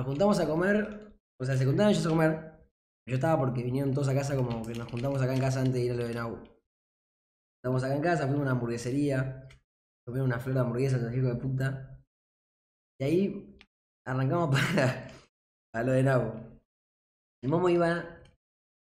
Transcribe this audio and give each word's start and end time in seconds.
Nos 0.00 0.06
juntamos 0.06 0.40
a 0.40 0.48
comer, 0.48 1.12
o 1.38 1.44
sea, 1.44 1.58
se 1.58 1.66
juntaron 1.66 1.92
ellos 1.92 2.06
a 2.06 2.08
comer. 2.08 2.52
Yo 3.06 3.16
estaba 3.16 3.38
porque 3.38 3.62
vinieron 3.62 3.92
todos 3.92 4.08
a 4.08 4.14
casa, 4.14 4.34
como 4.34 4.64
que 4.64 4.72
nos 4.72 4.90
juntamos 4.90 5.20
acá 5.20 5.34
en 5.34 5.40
casa 5.40 5.60
antes 5.60 5.74
de 5.74 5.80
ir 5.82 5.92
a 5.92 5.94
lo 5.94 6.08
de 6.08 6.14
Nau. 6.14 6.38
Estamos 7.58 7.84
acá 7.84 7.94
en 7.94 8.00
casa, 8.00 8.22
fuimos 8.22 8.38
a 8.38 8.42
una 8.44 8.50
hamburguesería, 8.52 9.46
comimos 10.06 10.24
una 10.24 10.38
flor 10.38 10.54
de 10.54 10.60
hamburguesa, 10.62 10.96
los 10.96 11.14
hijos 11.14 11.28
de 11.28 11.34
puta. 11.34 12.02
Y 12.98 13.04
ahí 13.04 13.58
arrancamos 14.06 14.48
para 14.72 15.10
a 15.74 15.82
lo 15.82 15.92
de 15.92 16.02
Nau. 16.02 16.32
El 17.42 17.50
momo 17.50 17.68
iba 17.68 18.02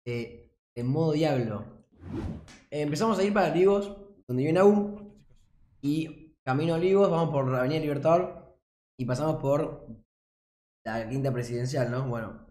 eh, 0.06 0.50
en 0.74 0.86
modo 0.86 1.12
diablo. 1.12 1.64
Eh, 2.70 2.82
empezamos 2.82 3.18
a 3.18 3.24
ir 3.24 3.32
para 3.32 3.52
Olivos, 3.52 3.96
donde 4.28 4.42
vive 4.42 4.52
Nau. 4.52 5.14
Y 5.80 6.34
camino 6.44 6.74
a 6.74 6.76
Olivos, 6.76 7.10
vamos 7.10 7.30
por 7.30 7.54
Avenida 7.54 7.80
Libertador. 7.80 8.54
Y 8.98 9.06
pasamos 9.06 9.40
por 9.40 10.04
la 10.86 11.08
quinta 11.08 11.32
presidencial, 11.32 11.90
¿no? 11.90 12.06
Bueno, 12.06 12.46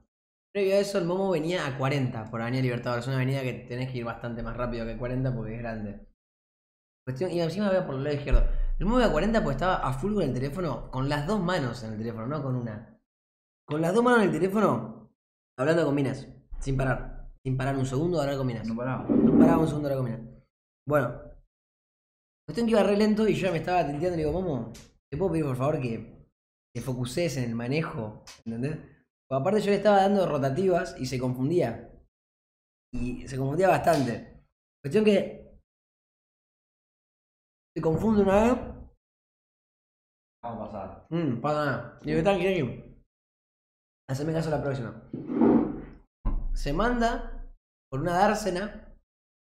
previo 0.54 0.76
a 0.76 0.80
eso, 0.80 0.98
el 0.98 1.06
Momo 1.06 1.32
venía 1.32 1.66
a 1.66 1.78
40 1.78 2.26
por 2.26 2.42
Avenida 2.42 2.62
Libertador. 2.62 3.00
Es 3.00 3.08
una 3.08 3.16
avenida 3.16 3.42
que 3.42 3.54
tenés 3.54 3.92
que 3.92 4.00
ir 4.00 4.06
bastante 4.06 4.44
más 4.44 4.58
rápido 4.58 4.86
que 4.86 4.98
40 4.98 5.34
porque 5.34 5.56
es 5.56 5.60
grande. 5.60 6.06
Cuestión, 7.06 7.32
y 7.32 7.40
encima 7.40 7.72
voy 7.72 7.82
por 7.86 7.96
el 7.96 8.04
lado 8.04 8.16
izquierdo. 8.16 8.48
El 8.78 8.86
Momo 8.86 9.00
iba 9.00 9.08
a 9.08 9.12
40 9.12 9.42
porque 9.42 9.56
estaba 9.56 9.76
a 9.76 9.94
full 9.94 10.14
con 10.16 10.24
el 10.24 10.34
teléfono, 10.34 10.92
con 10.92 11.08
las 11.08 11.26
dos 11.26 11.42
manos 11.42 11.82
en 11.84 11.94
el 11.94 11.98
teléfono, 11.98 12.28
no 12.28 12.44
con 12.44 12.56
una. 12.56 13.00
Con 13.66 13.82
las 13.82 13.94
dos 13.94 14.04
manos 14.04 14.20
en 14.20 14.26
el 14.26 14.32
teléfono, 14.34 15.12
hablando 15.58 15.86
con 15.86 15.96
minas, 15.96 16.28
sin 16.60 16.76
parar. 16.76 17.30
Sin 17.44 17.56
parar 17.56 17.78
un 17.78 17.86
segundo 17.86 18.20
hablar 18.20 18.38
con 18.38 18.48
minas. 18.48 18.68
No 18.68 18.76
paraba. 18.76 19.08
No 19.08 19.38
paraba 19.38 19.60
un 19.60 19.68
segundo 19.68 19.88
hablar 19.88 20.04
con 20.04 20.12
minas. 20.12 20.36
Bueno, 20.88 21.22
cuestión 22.46 22.68
que 22.68 22.72
iba 22.72 22.84
re 22.84 22.98
lento 22.98 23.28
y 23.28 23.36
yo 23.36 23.48
ya 23.48 23.52
me 23.52 23.60
estaba 23.60 23.86
tinteando 23.86 24.16
y 24.16 24.24
le 24.24 24.28
digo, 24.28 24.34
Momo, 24.34 24.74
¿te 25.10 25.18
puedo 25.18 25.32
pedir 25.32 25.46
por 25.46 25.56
favor 25.56 25.80
que 25.80 26.15
te 26.76 26.82
focuses 26.82 27.38
en 27.38 27.46
el 27.46 27.56
manejo? 27.56 28.26
¿Entendés? 28.46 28.76
Porque 29.28 29.42
aparte 29.42 29.62
yo 29.62 29.70
le 29.72 29.78
estaba 29.78 30.02
dando 30.02 30.28
rotativas 30.28 30.94
y 31.00 31.06
se 31.06 31.18
confundía. 31.18 31.90
Y 32.94 33.26
se 33.30 33.38
confundía 33.38 33.70
bastante. 33.70 34.44
Cuestión 34.84 35.06
que 35.06 35.58
se 37.74 37.82
confunde 37.82 38.24
una 38.24 38.44
vez. 38.44 38.62
Vamos 40.44 40.70
a 40.70 40.72
pasar. 40.72 41.08
Mmm, 41.12 41.40
pasa 41.40 41.66
nada. 41.66 42.00
Digo, 42.04 42.22
tranqui, 42.22 42.44
tranqui. 42.44 42.96
Haceme 44.10 44.34
caso 44.34 44.50
la 44.50 44.62
próxima. 44.62 45.10
Se 46.54 46.74
manda 46.74 47.50
por 47.90 48.02
una 48.02 48.14
dársena. 48.14 48.94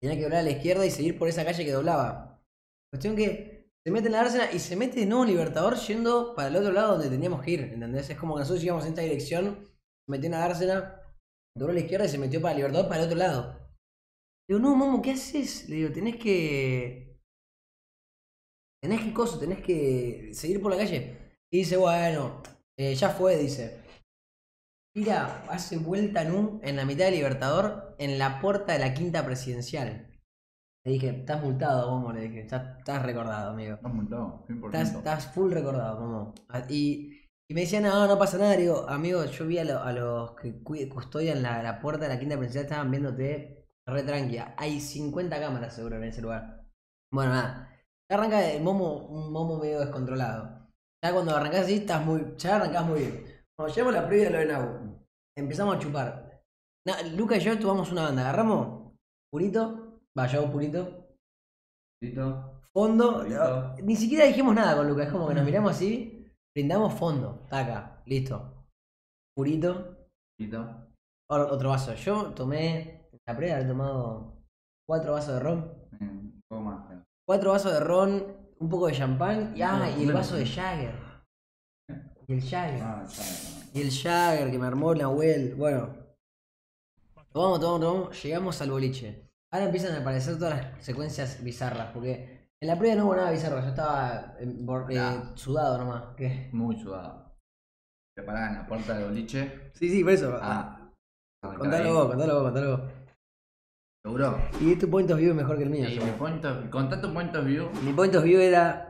Tenía 0.01 0.15
que 0.15 0.23
doblar 0.23 0.39
a 0.39 0.43
la 0.43 0.51
izquierda 0.51 0.85
y 0.85 0.91
seguir 0.91 1.19
por 1.19 1.27
esa 1.27 1.43
calle 1.43 1.65
que 1.65 1.73
doblaba. 1.73 2.41
Cuestión 2.89 3.17
que 3.17 3.56
se 3.87 3.91
mete 3.91 4.07
en 4.07 4.11
la 4.11 4.17
dársena 4.17 4.51
y 4.51 4.59
se 4.59 4.75
mete 4.75 4.99
de 4.99 5.05
nuevo 5.05 5.23
en 5.23 5.29
Libertador 5.29 5.77
yendo 5.77 6.35
para 6.35 6.49
el 6.49 6.57
otro 6.57 6.73
lado 6.73 6.97
donde 6.97 7.09
teníamos 7.09 7.41
que 7.41 7.51
ir. 7.51 7.61
¿Entendés? 7.61 8.09
Es 8.09 8.17
como 8.17 8.35
que 8.35 8.41
nosotros 8.41 8.61
íbamos 8.61 8.83
en 8.83 8.89
esta 8.89 9.01
dirección. 9.01 9.63
Se 9.63 10.11
metió 10.11 10.25
en 10.25 10.31
la 10.33 10.39
dársena, 10.39 11.01
dobló 11.55 11.73
la 11.73 11.79
izquierda 11.79 12.05
y 12.05 12.09
se 12.09 12.17
metió 12.17 12.41
para 12.41 12.55
Libertador 12.55 12.89
para 12.89 12.99
el 12.99 13.05
otro 13.05 13.17
lado. 13.17 13.71
Digo, 14.45 14.59
no, 14.59 14.75
Momo, 14.75 15.01
¿qué 15.01 15.11
haces? 15.11 15.69
Le 15.69 15.77
digo, 15.77 15.93
tenés 15.93 16.17
que. 16.17 17.17
Tenés 18.81 19.05
que 19.05 19.13
coso, 19.13 19.39
tenés 19.39 19.61
que 19.61 20.31
seguir 20.33 20.61
por 20.61 20.71
la 20.71 20.79
calle. 20.79 21.37
Y 21.49 21.59
dice, 21.59 21.77
bueno, 21.77 22.43
eh, 22.77 22.93
ya 22.93 23.11
fue, 23.11 23.37
dice. 23.37 23.79
Mira, 24.97 25.45
hace 25.49 25.77
vuelta 25.77 26.23
en 26.23 26.35
un, 26.35 26.59
en 26.61 26.75
la 26.75 26.83
mitad 26.83 27.05
de 27.05 27.11
Libertador, 27.11 27.95
en 27.99 28.19
la 28.19 28.41
puerta 28.41 28.73
de 28.73 28.79
la 28.79 28.93
quinta 28.93 29.25
presidencial. 29.25 30.06
Le 30.87 30.93
dije, 30.93 31.09
estás 31.09 31.43
multado, 31.43 31.91
Momo, 31.91 32.13
le 32.13 32.21
dije, 32.21 32.39
estás, 32.39 32.77
estás 32.77 33.03
recordado, 33.03 33.51
amigo. 33.51 33.75
Estás 33.75 33.93
multado, 33.93 34.45
100%. 34.47 34.65
Estás, 34.67 34.93
estás 34.95 35.27
full 35.33 35.51
recordado, 35.51 35.99
Momo. 35.99 36.33
Y, 36.69 37.25
y 37.49 37.53
me 37.53 37.59
decían, 37.61 37.83
no, 37.83 38.07
no 38.07 38.17
pasa 38.17 38.37
nada. 38.37 38.55
Digo, 38.55 38.87
amigo, 38.87 39.25
yo 39.25 39.45
vi 39.47 39.57
a, 39.59 39.65
lo- 39.65 39.83
a 39.83 39.91
los 39.91 40.31
que 40.37 40.63
cu- 40.63 40.77
custodian 40.89 41.43
la, 41.43 41.61
la 41.61 41.81
puerta 41.81 42.03
de 42.07 42.13
la 42.13 42.17
quinta 42.17 42.37
presidencial, 42.37 42.63
estaban 42.63 42.89
viéndote 42.89 43.65
re 43.85 44.03
tranquila. 44.03 44.55
Hay 44.57 44.79
50 44.79 45.37
cámaras 45.41 45.75
seguro 45.75 45.97
en 45.97 46.05
ese 46.05 46.21
lugar. 46.21 46.63
Bueno, 47.11 47.33
nada. 47.33 47.69
Ya 48.09 48.17
arranca 48.17 48.49
el 48.49 48.63
momo, 48.63 49.07
un 49.07 49.33
momo 49.33 49.59
medio 49.59 49.81
descontrolado. 49.81 50.69
Ya 51.03 51.11
cuando 51.11 51.35
arrancás 51.35 51.63
así, 51.65 51.73
estás 51.79 52.05
muy, 52.05 52.33
ya 52.37 52.55
arrancás 52.55 52.85
muy 52.85 52.99
bien. 53.01 53.25
Cuando 53.57 53.75
llegamos 53.75 53.93
a 53.97 54.01
la 54.03 54.07
previa 54.07 54.25
de 54.25 54.31
lo 54.31 54.39
de 54.39 54.45
Nau, 54.45 55.05
empezamos 55.37 55.75
a 55.75 55.79
chupar. 55.79 56.41
Na- 56.87 57.01
Luca 57.17 57.35
y 57.35 57.41
yo 57.41 57.59
tomamos 57.59 57.91
una 57.91 58.03
banda, 58.03 58.21
agarramos 58.21 58.93
purito, 59.29 59.86
va, 60.17 60.27
yo 60.27 60.39
hago 60.39 60.51
purito, 60.51 61.07
¿Listo? 62.01 62.61
fondo, 62.73 63.23
Listo. 63.23 63.75
ni 63.83 63.95
siquiera 63.95 64.25
dijimos 64.25 64.53
nada 64.55 64.75
con 64.75 64.87
Luca, 64.87 65.03
es 65.03 65.11
como 65.11 65.27
que 65.27 65.33
nos 65.35 65.45
miramos 65.45 65.71
así, 65.71 66.25
brindamos 66.55 66.93
fondo, 66.93 67.45
taca, 67.49 68.01
listo. 68.05 68.53
Purito, 69.35 69.97
¿Listo? 70.39 70.87
ahora 71.29 71.51
otro 71.51 71.69
vaso. 71.69 71.93
Yo 71.95 72.33
tomé, 72.33 73.07
la 73.27 73.35
previa 73.35 73.59
he 73.59 73.65
tomado 73.65 74.41
cuatro 74.87 75.13
vasos 75.13 75.33
de 75.35 75.39
ron, 75.39 75.71
Un 76.01 76.41
poco 76.49 76.61
más. 76.61 76.91
eh. 76.91 77.03
cuatro 77.27 77.51
vasos 77.51 77.73
de 77.73 77.79
ron, 77.79 78.37
un 78.59 78.69
poco 78.69 78.87
de 78.87 78.93
champán 78.93 79.53
y, 79.55 79.61
ah, 79.61 79.89
y 79.97 80.03
el 80.03 80.13
vaso 80.13 80.35
de 80.35 80.45
Jagger. 80.45 80.95
Y 82.27 82.33
el 82.33 82.41
Jagger. 82.41 82.81
Ah. 82.81 83.05
Y 83.73 83.81
el 83.81 83.91
Jagger 83.91 84.49
que 84.51 84.57
me 84.59 84.65
armó 84.67 84.95
Nahuel. 84.95 85.53
Bueno. 85.55 85.95
Tomamos, 87.31 87.59
tomamos, 87.59 87.79
tomamos. 87.81 88.23
Llegamos 88.23 88.61
al 88.61 88.71
boliche. 88.71 89.26
Ahora 89.51 89.65
empiezan 89.65 89.95
a 89.95 90.01
aparecer 90.01 90.37
todas 90.37 90.57
las 90.57 90.83
secuencias 90.85 91.43
bizarras. 91.43 91.91
Porque 91.93 92.49
en 92.59 92.67
la 92.67 92.77
previa 92.77 92.95
no 92.95 93.05
hubo 93.05 93.15
nada 93.15 93.31
bizarro. 93.31 93.61
Yo 93.61 93.67
estaba 93.67 94.35
eh, 94.39 94.45
bor- 94.45 94.91
eh, 94.91 95.21
sudado 95.35 95.77
nomás. 95.77 96.15
¿Qué? 96.15 96.49
Muy 96.53 96.77
sudado. 96.79 97.35
Te 98.15 98.23
parás 98.23 98.49
en 98.51 98.55
la 98.57 98.67
puerta 98.67 98.97
del 98.97 99.09
boliche. 99.09 99.71
Sí, 99.73 99.89
sí, 99.89 100.03
por 100.03 100.13
eso. 100.13 100.37
Ah. 100.41 100.89
contalo 101.41 101.93
vos, 101.93 102.07
contalo 102.07 102.33
vos, 102.35 102.43
contalo 102.43 102.77
vos. 102.77 102.91
¿Seguro? 104.03 104.37
Y 104.61 104.75
tu 104.75 104.89
point 104.89 105.09
of 105.11 105.17
view 105.17 105.31
es 105.31 105.35
mejor 105.35 105.57
que 105.57 105.63
el 105.63 105.69
mío. 105.69 105.87
Y 105.87 105.95
yo. 105.95 106.05
mi 106.05 106.11
point 106.11 106.43
of, 106.45 106.69
contá 106.69 106.99
tu 107.01 107.13
point 107.13 107.35
of 107.35 107.45
view. 107.45 107.69
Mi 107.83 107.93
point 107.93 108.15
of 108.15 108.23
view 108.23 108.39
era. 108.39 108.83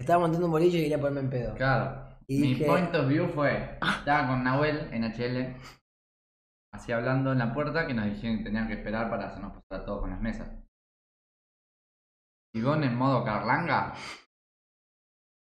Estaba 0.00 0.20
montando 0.20 0.46
un 0.46 0.52
boliche 0.52 0.78
y 0.78 0.82
quería 0.82 0.98
ponerme 0.98 1.20
en 1.20 1.30
pedo. 1.30 1.54
Claro. 1.54 2.16
Y 2.26 2.40
mi 2.40 2.48
dije- 2.54 2.66
point 2.66 2.94
of 2.94 3.08
view 3.08 3.28
fue. 3.28 3.78
Estaba 3.98 4.28
con 4.28 4.42
Nahuel 4.44 4.88
en 4.92 5.04
HL. 5.04 5.56
Así 6.72 6.90
hablando 6.90 7.32
en 7.32 7.38
la 7.38 7.52
puerta 7.52 7.86
que 7.86 7.94
nos 7.94 8.06
dijeron 8.06 8.38
que 8.38 8.44
tenían 8.44 8.66
que 8.66 8.74
esperar 8.74 9.10
para 9.10 9.26
hacernos 9.26 9.52
pasar 9.52 9.84
todo 9.84 10.00
con 10.00 10.10
las 10.10 10.20
mesas. 10.20 10.48
Y 12.54 12.60
Gon 12.60 12.84
en 12.84 12.96
modo 12.96 13.24
Carlanga. 13.24 13.94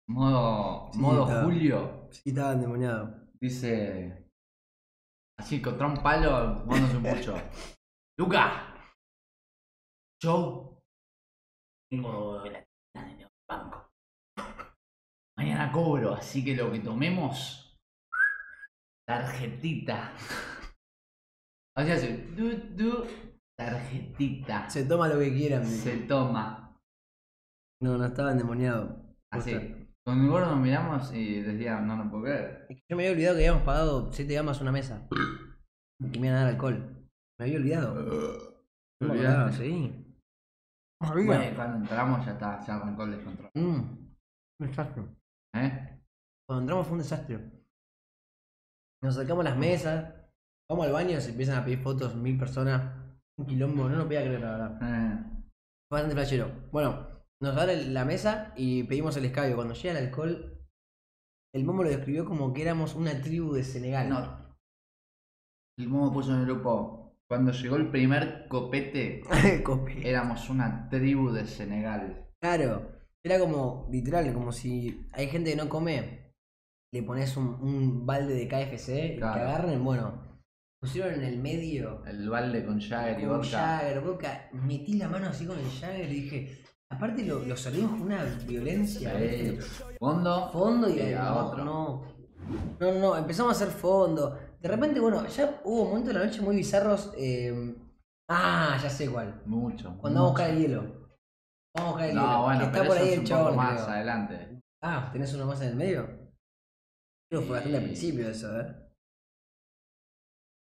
Modo. 0.07 0.91
Sí, 0.91 0.99
modo 0.99 1.23
estaba. 1.23 1.43
Julio. 1.43 2.07
Sí, 2.11 2.29
estaba 2.29 2.53
endemoniado. 2.53 3.29
Dice. 3.39 4.29
Así 5.37 5.61
contra 5.61 5.87
un 5.87 6.01
palo 6.01 6.55
jugándose 6.59 6.97
un 6.97 7.03
pucho. 7.03 7.35
¡Luca! 8.17 8.75
Yo 10.21 10.81
tengo 11.89 12.43
la 12.45 12.65
tienda 12.93 13.11
en 13.11 13.21
el 13.21 13.29
banco. 13.47 13.89
Mañana 15.37 15.71
cobro, 15.71 16.15
así 16.15 16.43
que 16.43 16.55
lo 16.55 16.71
que 16.71 16.79
tomemos. 16.79 17.77
Tarjetita. 19.07 20.13
Así 21.75 21.91
hace. 21.91 22.17
Du, 22.35 22.49
du, 22.75 23.05
tarjetita. 23.57 24.69
Se 24.69 24.85
toma 24.85 25.07
lo 25.07 25.19
que 25.19 25.33
quieran. 25.33 25.65
Se 25.65 25.97
toma. 25.99 26.77
No, 27.81 27.97
no 27.97 28.05
estaba 28.05 28.31
endemoniado. 28.31 29.15
Así. 29.31 29.53
Con 30.05 30.21
el 30.21 30.29
gordo 30.29 30.47
nos 30.47 30.59
miramos 30.59 31.13
y 31.13 31.41
decía, 31.41 31.79
no, 31.81 31.95
no 31.95 32.09
puedo 32.09 32.23
creer. 32.23 32.65
Es 32.69 32.77
que 32.77 32.83
yo 32.89 32.97
me 32.97 33.03
había 33.03 33.13
olvidado 33.13 33.35
que 33.35 33.41
habíamos 33.43 33.63
pagado 33.63 34.11
7 34.11 34.33
gamas 34.33 34.61
una 34.61 34.71
mesa. 34.71 35.07
Que 36.11 36.19
me 36.19 36.27
iban 36.27 36.39
a 36.39 36.43
dar 36.43 36.49
alcohol. 36.49 37.07
Me 37.37 37.45
había 37.45 37.57
olvidado. 37.57 37.93
¿Te 37.93 39.05
No 39.05 39.13
me 39.13 39.19
acordaba, 39.19 39.51
sí. 39.51 40.05
Bueno, 40.99 41.55
cuando 41.55 41.77
entramos 41.77 42.25
ya 42.25 42.31
está, 42.33 42.65
ya 42.65 42.75
arrancó 42.75 43.03
el 43.03 43.11
descontrol. 43.11 43.51
Mm, 43.53 43.79
un 44.59 44.67
desastre. 44.67 45.03
¿Eh? 45.55 46.01
Cuando 46.45 46.61
entramos 46.61 46.87
fue 46.87 46.93
un 46.93 47.03
desastre. 47.03 47.51
Nos 49.01 49.15
acercamos 49.15 49.45
a 49.45 49.49
las 49.49 49.57
mesas. 49.57 50.13
Vamos 50.69 50.85
al 50.85 50.93
baño, 50.93 51.19
se 51.19 51.31
empiezan 51.31 51.57
a 51.57 51.65
pedir 51.65 51.79
fotos 51.79 52.15
mil 52.15 52.37
personas. 52.37 52.95
Un 53.37 53.45
quilombo, 53.45 53.89
no 53.89 53.97
lo 53.97 54.03
podía 54.03 54.21
creer, 54.23 54.41
la 54.41 54.51
verdad. 54.51 54.79
Eh, 54.81 55.23
Fue 55.89 55.95
bastante 55.99 56.15
flashero. 56.15 56.51
Bueno, 56.71 57.07
nos 57.41 57.55
dan 57.55 57.93
la 57.93 58.05
mesa 58.05 58.53
y 58.55 58.83
pedimos 58.83 59.17
el 59.17 59.25
escabio. 59.25 59.55
Cuando 59.55 59.73
llega 59.73 59.97
el 59.97 60.05
alcohol, 60.05 60.61
el 61.55 61.65
momo 61.65 61.83
lo 61.83 61.89
describió 61.89 62.25
como 62.25 62.53
que 62.53 62.61
éramos 62.61 62.95
una 62.95 63.19
tribu 63.21 63.53
de 63.53 63.63
Senegal. 63.63 64.09
no. 64.09 64.49
El 65.79 65.87
momo 65.87 66.11
puso 66.11 66.33
en 66.33 66.41
el 66.41 66.45
grupo. 66.45 67.15
Cuando 67.27 67.51
llegó 67.51 67.77
el 67.77 67.89
primer 67.89 68.47
copete, 68.49 69.21
Copé. 69.63 70.07
éramos 70.07 70.49
una 70.49 70.89
tribu 70.89 71.31
de 71.31 71.45
Senegal. 71.45 72.27
Claro, 72.41 72.91
era 73.23 73.39
como, 73.39 73.87
literal, 73.89 74.33
como 74.33 74.51
si 74.51 75.07
hay 75.13 75.27
gente 75.27 75.51
que 75.51 75.55
no 75.55 75.69
come, 75.69 76.33
le 76.93 77.03
pones 77.03 77.37
un, 77.37 77.47
un 77.61 78.05
balde 78.05 78.33
de 78.33 78.47
KFC 78.47 78.89
y 79.15 79.17
que 79.19 79.23
agarren, 79.23 79.83
bueno, 79.83 80.28
pusieron 80.79 81.13
en 81.15 81.23
el 81.23 81.37
medio 81.39 82.03
El 82.05 82.29
balde 82.29 82.65
con 82.65 82.79
Jagger 82.79 83.19
y 83.19 83.25
con 83.25 83.37
vodka. 83.39 83.49
Jagger, 83.57 84.01
vodka, 84.01 84.49
metí 84.53 84.93
la 84.93 85.07
mano 85.09 85.27
así 85.27 85.45
con 85.45 85.57
el 85.59 85.69
Jagger 85.69 86.09
y 86.11 86.21
dije, 86.21 86.63
aparte 86.89 87.23
lo, 87.25 87.39
lo 87.45 87.55
servimos 87.57 87.91
con 87.91 88.01
una 88.03 88.23
violencia, 88.47 89.13
Eh, 89.19 89.51
¿viste? 89.57 89.95
fondo. 89.99 90.49
fondo 90.51 90.89
y 90.89 91.01
a 91.13 91.23
no, 91.25 91.45
otro. 91.47 91.65
no. 91.65 92.19
No, 92.79 92.91
no, 92.93 92.99
no, 92.99 93.17
empezamos 93.17 93.53
a 93.53 93.55
hacer 93.63 93.73
fondo. 93.75 94.39
De 94.59 94.67
repente, 94.67 94.99
bueno, 94.99 95.25
ya 95.27 95.61
hubo 95.65 95.85
momentos 95.85 96.13
de 96.13 96.19
la 96.19 96.25
noche 96.25 96.41
muy 96.41 96.55
bizarros. 96.55 97.13
eh, 97.17 97.75
Ah, 98.31 98.77
ya 98.81 98.89
sé 98.89 99.09
cuál. 99.09 99.41
Mucho. 99.45 99.97
Cuando 99.99 100.23
vamos 100.23 100.39
a 100.39 100.43
mucho. 100.43 100.49
buscar 100.49 100.49
el 100.51 100.57
hielo. 100.61 100.81
Vamos 101.75 101.89
a 101.89 101.91
buscar 101.91 102.09
el 102.09 102.11
hielo. 102.15 102.27
No, 102.27 102.43
bueno, 102.43 102.61
está 102.65 102.71
pero 102.71 102.85
por 102.85 102.95
eso 102.95 103.03
ahí 103.03 103.09
es 103.09 103.13
el 103.15 103.19
un 103.21 103.25
chabón. 103.25 103.45
poco 103.45 103.55
más 103.57 103.73
creo. 103.81 103.89
adelante. 103.95 104.59
Ah, 104.83 105.09
¿tenés 105.11 105.33
uno 105.33 105.45
más 105.47 105.61
en 105.61 105.67
el 105.69 105.75
medio? 105.75 106.05
Creo 107.29 107.41
que 107.41 107.47
fue 107.47 107.55
bastante 107.55 107.77
al 107.77 107.83
principio 107.83 108.29
eso, 108.29 108.59
¿eh? 108.61 108.75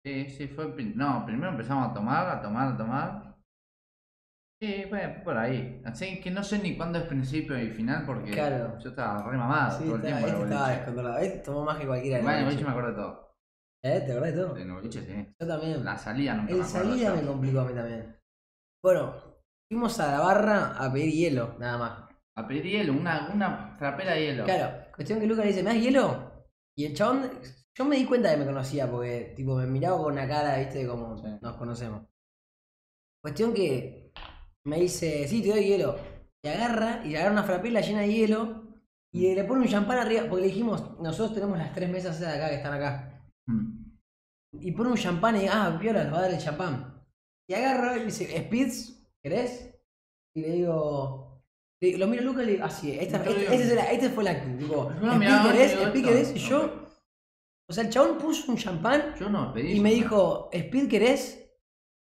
Sí, 0.04 0.30
sí, 0.30 0.48
fue. 0.48 0.68
No, 0.96 1.26
primero 1.26 1.52
empezamos 1.52 1.90
a 1.90 1.94
tomar, 1.94 2.28
a 2.28 2.42
tomar, 2.42 2.74
a 2.74 2.78
tomar. 2.78 3.36
Sí, 4.62 4.86
bueno, 4.90 5.14
fue 5.16 5.24
por 5.24 5.38
ahí. 5.38 5.82
Así 5.86 6.20
que 6.22 6.30
no 6.32 6.44
sé 6.44 6.60
ni 6.60 6.78
cuándo 6.78 7.00
es 7.00 7.06
principio 7.06 7.60
y 7.60 7.72
final 7.72 8.06
porque 8.06 8.32
Claro. 8.32 8.78
yo 8.80 8.90
estaba 8.90 9.24
re 9.30 9.38
mamado 9.38 9.78
Sí, 9.78 9.86
todo 9.86 9.96
el 9.96 10.06
está- 10.06 10.18
tiempo. 10.20 10.28
en 10.28 10.34
este 10.34 10.38
el 10.38 10.44
estaba 10.52 10.62
boliche. 10.66 10.78
descontrolado. 10.80 11.18
Este 11.20 11.40
tomó 11.40 11.64
más 11.66 11.78
que 11.80 11.88
cualquiera. 11.88 12.18
Bueno, 12.22 12.32
en 12.34 12.40
el 12.40 12.46
boliche. 12.46 12.64
me 12.64 12.70
acuerdo 12.70 12.90
de 12.90 12.96
todo. 12.96 13.32
¿Eh? 13.84 14.04
¿Te 14.06 14.12
acordás 14.12 14.36
de 14.36 14.42
todo? 14.42 14.58
En 14.58 14.68
el 14.70 14.74
boliche 14.76 15.02
sí. 15.02 15.36
Yo 15.40 15.48
también. 15.48 15.84
La 15.86 15.98
salida 15.98 16.34
nunca 16.36 16.52
me 16.54 16.60
El 16.60 16.62
acuerdo. 16.66 16.90
salida 16.90 17.10
yo. 17.10 17.16
me 17.22 17.28
complicó 17.28 17.60
a 17.62 17.66
mí 17.66 17.74
también. 17.74 18.18
Bueno, 18.84 19.16
fuimos 19.72 20.00
a 20.00 20.12
la 20.12 20.20
barra 20.20 20.78
a 20.78 20.94
pedir 20.94 21.12
hielo, 21.14 21.56
nada 21.60 21.78
más. 21.78 22.10
A 22.38 22.48
pedir 22.48 22.64
hielo, 22.66 22.94
una, 22.94 23.30
una 23.34 23.76
frapera 23.78 24.14
de 24.14 24.22
hielo. 24.26 24.46
Claro, 24.46 24.86
cuestión 24.96 25.20
que 25.20 25.28
Lucas 25.28 25.46
le 25.46 25.52
dice, 25.52 25.64
¿me 25.64 25.74
das 25.74 25.82
hielo? 25.82 26.32
Y 26.78 26.86
el 26.86 26.94
chabón, 26.96 27.30
yo 27.78 27.86
me 27.86 27.96
di 27.98 28.06
cuenta 28.06 28.32
que 28.32 28.38
me 28.38 28.46
conocía 28.46 28.90
porque, 28.90 29.34
tipo, 29.36 29.56
me 29.56 29.66
miraba 29.68 29.98
con 29.98 30.14
una 30.14 30.28
cara, 30.28 30.58
viste, 30.60 30.86
como 30.88 31.18
Sí. 31.18 31.28
nos 31.42 31.56
conocemos. 31.58 32.04
Cuestión 33.24 33.54
que 33.54 34.12
me 34.66 34.80
dice, 34.80 35.28
sí, 35.28 35.42
te 35.42 35.50
doy 35.50 35.64
hielo. 35.66 35.96
Y 36.44 36.48
agarra, 36.50 37.06
y 37.06 37.16
agarra 37.16 37.32
una 37.34 37.44
frapela 37.44 37.82
llena 37.82 38.02
de 38.02 38.14
hielo 38.14 38.64
y 39.14 39.34
le 39.36 39.44
pone 39.44 39.62
un 39.62 39.68
champán 39.68 40.00
arriba, 40.00 40.24
porque 40.28 40.42
le 40.42 40.48
dijimos, 40.48 41.00
nosotros 41.00 41.34
tenemos 41.36 41.58
las 41.58 41.74
tres 41.74 41.90
mesas 41.90 42.18
esas 42.18 42.32
de 42.34 42.38
acá 42.38 42.50
que 42.50 42.56
están 42.56 42.74
acá. 42.74 43.24
Mm. 43.48 43.82
Y 44.60 44.72
pone 44.72 44.90
un 44.90 44.98
champán 44.98 45.36
y, 45.40 45.48
ah, 45.48 45.78
viola, 45.80 46.04
nos 46.04 46.14
va 46.14 46.18
a 46.18 46.22
dar 46.24 46.32
el 46.32 46.40
champán. 46.40 47.02
Y 47.50 47.54
agarra 47.54 47.96
y 47.98 48.00
me 48.00 48.06
dice, 48.08 48.38
Spitz, 48.46 49.06
¿querés? 49.24 49.74
Y 50.36 50.42
le 50.42 50.50
digo, 50.52 51.44
le- 51.82 51.98
lo 51.98 52.08
miro 52.08 52.22
a 52.22 52.26
Lucas 52.26 52.44
y 52.44 52.46
le 52.48 52.52
digo, 52.54 52.66
ah, 52.66 52.70
sí, 52.70 52.98
esta, 53.00 53.18
este, 53.18 53.54
este 53.56 53.74
era- 53.74 53.92
este 53.92 54.10
fue 54.10 54.24
el 54.24 54.30
acting. 54.30 54.58
Tipo, 54.58 54.90
No, 55.02 55.14
Spitz, 55.16 55.52
¿querés? 55.52 55.72
Spitz. 55.72 56.08
¿querés? 56.08 56.36
Y 56.36 56.40
yo, 56.40 56.81
o 57.72 57.74
sea, 57.74 57.86
el 57.86 57.90
chabón 57.90 58.18
puso 58.18 58.52
un 58.52 58.58
champán 58.58 59.16
Yo 59.18 59.30
no 59.30 59.54
pedí. 59.54 59.78
y 59.78 59.80
me 59.80 59.92
dijo, 59.92 60.50
Speed, 60.52 60.90
¿querés? 60.90 61.50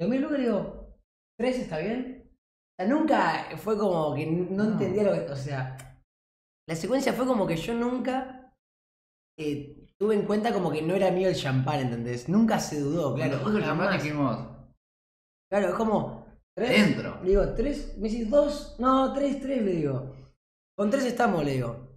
Lo 0.01 0.09
Lucas 0.09 0.39
y 0.39 0.43
le 0.43 0.49
digo, 0.49 0.97
¿tres 1.39 1.59
está 1.61 1.79
bien? 1.79 2.29
O 2.29 2.75
sea, 2.77 2.89
nunca 2.93 3.47
fue 3.59 3.79
como 3.79 4.15
que 4.15 4.27
no, 4.27 4.65
No. 4.65 4.73
entendía 4.73 5.05
lo 5.05 5.13
que. 5.13 5.31
O 5.31 5.37
sea, 5.37 5.77
la 6.69 6.75
secuencia 6.75 7.13
fue 7.13 7.27
como 7.27 7.47
que 7.47 7.57
yo 7.57 7.75
nunca 7.75 8.53
eh, 9.39 9.87
tuve 9.99 10.15
en 10.17 10.27
cuenta 10.27 10.53
como 10.53 10.71
que 10.73 10.83
no 10.83 10.95
era 10.95 11.11
mío 11.13 11.29
el 11.29 11.37
champán, 11.37 11.81
¿entendés? 11.81 12.29
Nunca 12.29 12.59
se 12.59 12.81
dudó, 12.81 13.15
claro. 13.15 13.49
El 13.57 13.63
champán 13.63 13.97
dijimos, 13.97 14.49
Claro, 15.51 15.69
es 15.69 15.75
como. 15.75 16.27
¿Tres? 16.57 16.71
Dentro. 16.71 17.21
Le 17.23 17.31
digo, 17.31 17.55
¿tres? 17.55 17.97
Me 17.99 18.09
decís, 18.11 18.29
¿dos? 18.29 18.77
No, 18.79 19.13
tres, 19.13 19.41
tres, 19.41 19.63
le 19.63 19.73
digo. 19.73 20.15
Con 20.77 20.91
tres 20.91 21.05
estamos, 21.05 21.45
le 21.45 21.53
digo. 21.53 21.89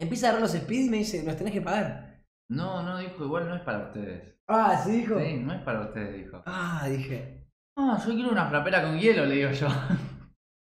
Empieza 0.00 0.26
a 0.26 0.30
agarrar 0.30 0.48
los 0.48 0.54
speed 0.54 0.86
y 0.86 0.90
me 0.90 0.96
dice, 0.98 1.22
nos 1.22 1.36
tenés 1.36 1.52
que 1.52 1.60
pagar. 1.62 2.05
No, 2.48 2.82
no, 2.82 2.98
dijo, 2.98 3.24
igual 3.24 3.48
no 3.48 3.56
es 3.56 3.62
para 3.62 3.86
ustedes. 3.88 4.36
Ah, 4.48 4.80
sí, 4.84 4.92
dijo. 5.00 5.18
Sí, 5.18 5.38
no 5.38 5.52
es 5.52 5.62
para 5.62 5.80
ustedes, 5.82 6.24
dijo. 6.24 6.42
Ah, 6.46 6.86
dije. 6.88 7.46
Ah, 7.76 8.00
yo 8.06 8.14
quiero 8.14 8.30
una 8.30 8.48
frapera 8.48 8.82
con 8.82 8.98
hielo, 8.98 9.24
le 9.26 9.34
digo 9.36 9.50
yo. 9.50 9.68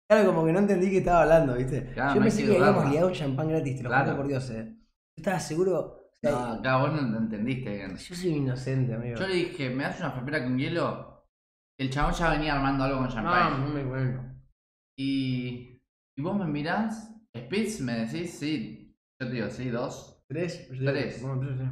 Claro, 0.07 0.27
como 0.35 0.45
que 0.45 0.53
no 0.53 0.59
entendí 0.59 0.91
que 0.91 0.99
estaba 0.99 1.23
hablando, 1.23 1.55
¿viste? 1.55 1.91
Claro, 1.95 2.11
Yo 2.11 2.21
hay 2.21 2.25
pensé 2.25 2.45
que 2.45 2.57
habíamos 2.59 2.91
liado 2.91 3.07
un 3.09 3.13
champán 3.15 3.49
gratis, 3.49 3.77
te 3.79 3.83
lo 3.83 3.89
Claro. 3.89 4.05
juro 4.05 4.17
por 4.19 4.27
Dios, 4.29 4.51
eh. 4.51 4.65
Yo 4.77 4.83
estaba 5.17 5.41
seguro. 5.41 6.11
No, 6.23 6.37
acá 6.53 6.77
vos 6.77 6.93
no 6.93 7.19
entendiste 7.19 7.71
bien. 7.75 7.97
Yo 7.97 8.15
soy 8.15 8.29
inocente, 8.31 8.95
amigo. 8.95 9.17
Yo 9.19 9.27
le 9.27 9.35
dije, 9.35 9.71
¿me 9.71 9.83
das 9.85 9.99
una 10.01 10.11
frapera 10.13 10.45
con 10.45 10.59
hielo? 10.59 11.27
El 11.79 11.89
chabón 11.91 12.13
ya 12.13 12.31
venía 12.31 12.55
armando 12.55 12.85
algo 12.85 12.99
con 12.99 13.09
champán. 13.09 13.65
no 13.65 13.71
me 13.71 13.83
cuento. 13.83 14.23
Y, 14.99 15.81
y 16.17 16.23
vos 16.23 16.37
me 16.37 16.47
mirás, 16.47 17.11
Spitz, 17.37 17.81
me 17.81 18.05
decís, 18.05 18.39
sí. 18.39 18.95
Yo 19.21 19.27
te 19.27 19.33
digo, 19.35 19.49
sí, 19.49 19.71
dos. 19.71 20.14
¿Tres? 20.29 20.69
Tres. 20.69 21.23
Bueno, 21.23 21.41
tres, 21.41 21.59
sí. 21.59 21.65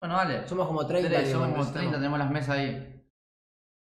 Bueno, 0.00 0.14
vale. 0.16 0.46
Somos 0.48 0.66
como 0.66 0.86
30. 0.86 1.08
Tres, 1.08 1.30
somos 1.32 1.48
no 1.48 1.52
como 1.54 1.64
30, 1.64 1.78
estamos- 1.80 1.94
tenemos 1.98 2.18
las 2.18 2.30
mesas 2.30 2.50
ahí. 2.56 3.02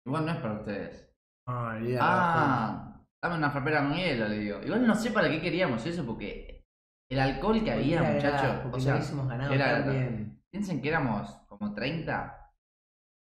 Igual 0.07 0.27
no 0.27 0.33
es 0.33 0.39
para 0.39 0.55
ustedes. 0.55 1.09
Ah, 1.49 1.75
olvidá, 1.77 2.01
Ah, 2.03 3.05
dame 3.23 3.37
una 3.37 3.51
frapera 3.51 3.81
con 3.83 3.95
hielo, 3.95 4.29
le 4.29 4.39
digo. 4.39 4.63
Igual 4.63 4.87
no 4.87 4.95
sé 4.95 5.11
para 5.11 5.29
qué 5.29 5.41
queríamos 5.41 5.85
eso, 5.87 6.05
porque 6.07 6.65
el 7.11 7.21
alcohol 7.21 7.63
que 7.63 7.71
había, 7.73 8.01
era- 8.01 8.13
muchachos. 8.13 8.73
O 8.73 8.81
sea, 8.81 8.95
hubiésemos 8.95 9.29
ganado 9.29 9.53
era- 9.53 9.85
tan 9.85 9.91
bien. 9.93 10.43
piensen 10.53 10.81
que 10.83 10.89
éramos 10.89 11.29
como 11.49 11.75
30, 11.75 12.53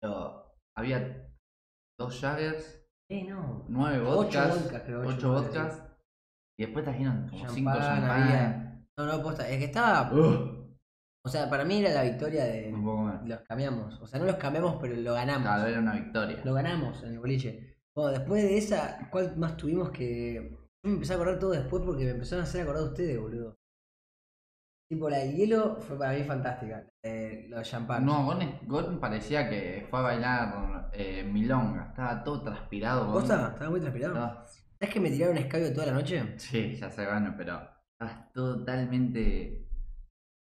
pero 0.02 0.56
había 0.78 1.28
dos 2.00 2.20
Jaggers, 2.20 2.86
Eh, 3.10 3.24
no. 3.26 3.66
nueve 3.70 4.00
Ocho 4.02 4.16
vodkas, 4.16 4.64
vodkas, 4.64 4.82
creo, 4.84 5.00
ocho 5.02 5.10
ocho 5.10 5.32
vodkas, 5.34 5.54
vodkas, 5.78 5.98
y 6.60 6.64
después 6.66 6.86
trajeron 6.86 7.28
como 7.30 7.48
cinco 7.50 7.72
Champán, 7.72 8.02
champán. 8.02 8.22
había- 8.24 8.71
No, 9.06 9.18
no, 9.18 9.24
posta. 9.24 9.48
Es 9.50 9.58
que 9.58 9.66
estaba. 9.66 10.12
Uh, 10.14 10.62
O 11.24 11.30
sea, 11.30 11.50
para 11.50 11.64
mí 11.66 11.80
era 11.80 11.92
la 11.92 12.04
victoria 12.04 12.46
de. 12.46 12.72
un 12.74 12.84
poco 12.84 13.04
más. 13.04 13.28
Los 13.28 13.42
cambiamos. 13.42 14.00
O 14.02 14.08
sea, 14.08 14.20
no 14.20 14.26
los 14.26 14.36
cambiamos, 14.38 14.78
pero 14.82 14.96
lo 14.96 15.14
ganamos. 15.14 15.44
Claro, 15.44 15.68
era 15.68 15.80
una 15.80 15.94
victoria. 15.94 16.42
Lo 16.44 16.54
ganamos 16.54 17.04
en 17.04 17.14
el 17.14 17.20
boliche. 17.20 17.78
Bueno, 17.96 18.12
después 18.18 18.42
de 18.44 18.58
esa, 18.58 19.08
¿cuál 19.12 19.36
más 19.38 19.58
tuvimos 19.58 19.92
que.? 19.92 20.58
Yo 20.84 20.90
me 20.90 20.94
empecé 20.96 21.14
a 21.14 21.16
acordar 21.18 21.38
todo 21.40 21.52
después 21.52 21.84
porque 21.86 22.06
me 22.06 22.12
empezaron 22.12 22.44
a 22.44 22.48
hacer 22.48 22.62
acordar 22.64 22.84
ustedes, 22.86 23.20
boludo. 23.20 23.56
Tipo, 24.90 25.10
la 25.10 25.20
del 25.20 25.36
hielo 25.36 25.78
fue 25.80 25.98
para 25.98 26.14
mí 26.14 26.24
fantástica. 26.24 26.86
Eh, 27.04 27.46
lo 27.50 27.58
de 27.58 27.64
champán. 27.64 28.06
No, 28.06 28.26
Gon, 28.26 28.40
Gon 28.68 29.00
parecía 29.00 29.50
que 29.50 29.88
fue 29.90 30.00
a 30.00 30.04
bailar 30.04 30.90
eh, 30.94 31.24
milonga, 31.24 31.88
estaba 31.90 32.24
todo 32.24 32.42
transpirado. 32.44 33.06
Gon. 33.06 33.14
¿Posta? 33.14 33.52
Estaba 33.54 33.70
muy 33.70 33.80
transpirado. 33.80 34.14
Estaba- 34.16 34.46
¿Sabes 34.48 34.94
que 34.94 35.00
me 35.00 35.12
tiraron 35.12 35.38
escabio 35.38 35.72
toda 35.74 35.86
la 35.88 35.94
noche? 35.94 36.34
Sí, 36.38 36.76
ya 36.76 36.90
sé, 36.90 37.06
bueno, 37.06 37.36
pero 37.38 37.62
totalmente. 38.34 39.68